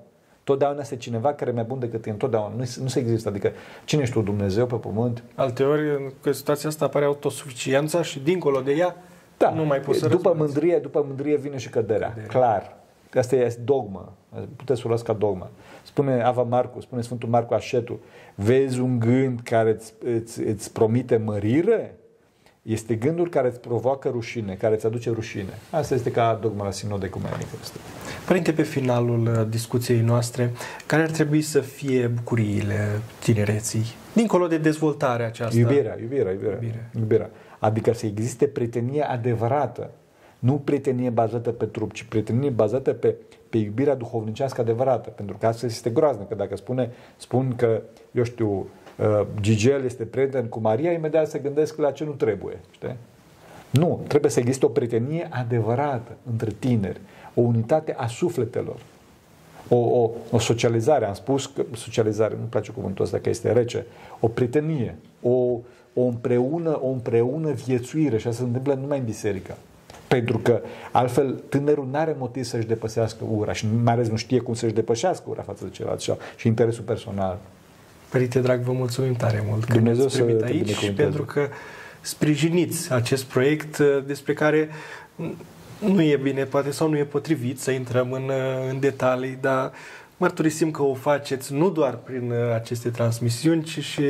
Totdeauna 0.48 0.82
este 0.82 0.96
cineva 0.96 1.34
care 1.34 1.50
e 1.50 1.54
mai 1.54 1.64
bun 1.64 1.80
decât 1.80 2.02
tine, 2.02 2.16
totdeauna. 2.16 2.56
Nu, 2.56 2.64
nu 2.82 2.88
se 2.88 3.00
există. 3.00 3.30
Adică, 3.30 3.52
cine 3.86 4.02
ești 4.02 4.14
tu, 4.14 4.22
Dumnezeu 4.22 4.66
pe 4.66 4.76
pământ? 4.76 5.24
Alteori, 5.36 5.90
în 6.22 6.34
situația 6.34 6.70
asta 6.70 6.86
apare 6.86 7.06
autosuficiența 7.06 8.02
și 8.02 8.20
dincolo 8.20 8.60
de 8.60 8.72
ea 8.72 8.96
da. 9.38 9.50
nu 9.50 9.66
mai 9.66 9.80
poți 9.80 10.00
să 10.00 10.08
după 10.08 10.34
mândrie, 10.38 10.78
după 10.78 11.04
mândrie 11.08 11.38
vine 11.38 11.58
și 11.58 11.70
căderea. 11.70 12.08
Cădere. 12.08 12.28
Clar. 12.28 12.78
Asta 13.14 13.36
e 13.36 13.58
dogma. 13.64 14.14
Puteți 14.56 14.80
să 14.80 14.86
o 14.86 14.90
luați 14.90 15.04
ca 15.04 15.14
dogma. 15.14 15.50
Spune 15.84 16.22
Ava 16.24 16.44
Marcu, 16.44 16.82
spune 16.82 17.02
Sfântul 17.02 17.30
Marcu 17.30 17.54
Așetu, 17.54 18.00
vezi 18.36 18.80
un 18.80 19.00
gând 19.00 19.40
care 19.44 19.70
îți, 19.70 19.94
îți, 20.04 20.42
îți 20.42 20.74
promite 20.74 21.18
mărire? 21.18 21.96
Este 22.68 22.96
gândul 22.96 23.30
care 23.30 23.48
îți 23.48 23.60
provoacă 23.60 24.10
rușine, 24.10 24.54
care 24.54 24.76
îți 24.76 24.86
aduce 24.86 25.10
rușine. 25.10 25.54
Asta 25.70 25.94
este 25.94 26.12
ca 26.12 26.40
dogma 26.42 26.64
la 26.64 26.72
sinod 26.72 27.04
ecumenic. 27.04 27.48
Părinte, 28.26 28.52
pe 28.52 28.64
finalul 28.64 29.28
uh, 29.28 29.48
discuției 29.50 30.00
noastre, 30.00 30.52
care 30.86 31.02
ar 31.02 31.10
trebui 31.10 31.42
să 31.42 31.60
fie 31.60 32.08
bucuriile 32.08 33.02
tinereții? 33.20 33.86
Dincolo 34.14 34.48
de 34.48 34.58
dezvoltarea 34.58 35.26
aceasta. 35.26 35.58
Iubirea, 35.58 35.98
iubirea, 36.02 36.32
iubirea. 36.32 36.54
iubirea. 36.54 36.90
iubirea. 37.00 37.30
Adică 37.60 37.94
să 37.94 38.06
existe 38.06 38.46
prietenie 38.46 39.04
adevărată. 39.04 39.90
Nu 40.40 40.54
prietenie 40.54 41.10
bazată 41.10 41.52
pe 41.52 41.66
trup, 41.66 41.94
ci 41.94 42.04
prietenie 42.04 42.50
bazată 42.50 42.94
pe, 42.94 43.16
pe 43.50 43.58
iubirea 43.58 43.96
duhovnicească 43.96 44.62
adevărată. 44.62 45.10
Pentru 45.10 45.38
că 45.38 45.48
asta 45.48 45.66
este 45.66 45.90
groaznică. 45.90 46.36
Dacă 46.36 46.56
spune, 46.56 46.92
spun 47.18 47.54
că, 47.56 47.82
eu 48.12 48.24
știu, 48.24 48.48
Uh, 48.48 48.87
Gigel 49.42 49.84
este 49.84 50.04
prieten 50.04 50.46
cu 50.46 50.60
Maria, 50.60 50.92
imediat 50.92 51.30
se 51.30 51.40
gândesc 51.40 51.78
la 51.78 51.92
ce 51.92 52.04
nu 52.04 52.12
trebuie. 52.12 52.60
Știi? 52.72 52.96
Nu, 53.70 54.04
trebuie 54.08 54.32
să 54.32 54.40
existe 54.40 54.66
o 54.66 54.70
prietenie 54.70 55.28
adevărată 55.32 56.12
între 56.32 56.52
tineri, 56.60 57.00
o 57.34 57.42
unitate 57.42 57.94
a 57.98 58.08
sufletelor, 58.08 58.76
o, 59.68 59.76
o, 59.76 60.10
o 60.32 60.40
socializare. 60.40 61.06
Am 61.06 61.14
spus 61.14 61.46
că 61.46 61.64
socializare, 61.74 62.36
nu-mi 62.36 62.50
place 62.50 62.72
cuvântul 62.72 63.06
ăsta 63.06 63.18
că 63.18 63.30
este 63.30 63.52
rece, 63.52 63.86
o 64.20 64.28
prietenie, 64.28 64.96
o, 65.22 65.60
o 65.94 66.02
împreună, 66.02 66.80
o 66.82 66.88
împreună 66.88 67.52
viețuire 67.52 68.18
și 68.18 68.28
asta 68.28 68.40
se 68.40 68.48
întâmplă 68.48 68.74
numai 68.74 68.98
în 68.98 69.06
biserică. 69.06 69.58
Pentru 70.08 70.38
că 70.38 70.62
altfel 70.92 71.44
tânărul 71.50 71.88
nu 71.92 71.98
are 71.98 72.16
motiv 72.20 72.44
să-și 72.44 72.68
depăsească 72.68 73.24
ura 73.36 73.54
și 73.54 73.68
mai 73.84 73.94
ales 73.94 74.10
nu 74.10 74.16
știe 74.16 74.40
cum 74.40 74.54
să-și 74.54 74.74
depășească 74.74 75.24
ura 75.28 75.42
față 75.42 75.64
de 75.64 75.70
celălalt 75.70 76.02
și 76.36 76.48
interesul 76.48 76.84
personal. 76.84 77.38
Părinte 78.10 78.40
drag, 78.40 78.62
vă 78.62 78.72
mulțumim 78.72 79.14
tare 79.14 79.44
mult 79.50 79.64
că 79.64 79.74
Dumnezeu 79.74 80.06
ne-ați 80.06 80.22
primit 80.22 80.42
aici 80.44 80.78
și 80.78 80.92
pentru 80.92 81.24
că 81.24 81.48
sprijiniți 82.02 82.94
acest 82.94 83.24
proiect 83.24 83.78
uh, 83.78 84.04
despre 84.06 84.34
care 84.34 84.70
nu 85.80 86.02
e 86.02 86.20
bine, 86.24 86.44
poate 86.44 86.72
sau 86.72 86.90
nu 86.90 86.98
e 86.98 87.04
potrivit 87.04 87.60
să 87.60 87.72
intrăm 87.72 88.12
în, 88.12 88.24
uh, 88.24 88.70
în 88.70 88.80
detalii, 88.80 89.38
dar 89.42 89.72
mărturisim 90.18 90.72
că 90.72 90.84
o 90.84 90.94
faceți 90.94 91.54
nu 91.54 91.70
doar 91.70 91.96
prin 91.96 92.32
uh, 92.32 92.54
aceste 92.56 92.90
transmisiuni, 92.90 93.64
ci 93.64 93.80
și 93.80 94.02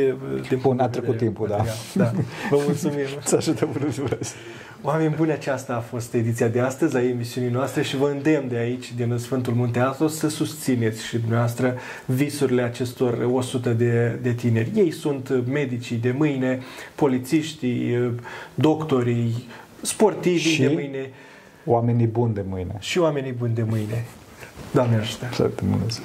din 0.50 0.60
Bun, 0.62 0.80
a 0.80 0.88
trecut 0.88 1.18
timpul, 1.18 1.48
da. 1.48 1.64
da. 1.94 2.12
Vă 2.50 2.62
mulțumim. 2.66 3.08
Să 3.24 3.36
ajute 3.36 3.66
Bunul 3.66 3.90
Dumnezeu. 3.96 4.38
Oameni 4.82 5.16
buni, 5.16 5.32
aceasta 5.32 5.76
a 5.76 5.80
fost 5.80 6.14
ediția 6.14 6.48
de 6.48 6.60
astăzi 6.60 6.96
a 6.96 7.04
emisiunii 7.04 7.50
noastre 7.50 7.82
și 7.82 7.98
vă 7.98 8.10
îndemn 8.10 8.48
de 8.48 8.56
aici, 8.56 8.94
din 8.94 9.18
Sfântul 9.18 9.54
Munte 9.54 9.80
Athos, 9.80 10.18
să 10.18 10.30
susțineți 10.30 11.06
și 11.06 11.18
dumneavoastră 11.18 11.78
visurile 12.06 12.62
acestor 12.62 13.28
100 13.32 13.70
de, 13.70 14.20
de 14.22 14.34
tineri. 14.34 14.72
Ei 14.76 14.92
sunt 14.92 15.46
medicii 15.48 15.98
de 15.98 16.12
mâine, 16.12 16.60
polițiștii, 16.96 18.14
doctorii, 18.54 19.48
sportivii 19.82 20.40
și 20.40 20.62
de 20.62 20.68
mâine. 20.68 21.10
oamenii 21.66 22.08
buni 22.08 22.34
de 22.34 22.44
mâine. 22.48 22.76
Și 22.80 23.00
oamenii 23.00 23.32
buni 23.32 23.54
de 23.54 23.64
mâine. 23.64 24.06
Doamne 24.74 24.96
ajută! 24.96 25.26
Să 25.34 25.44
te 25.44 25.64
mulțumesc! 25.66 26.02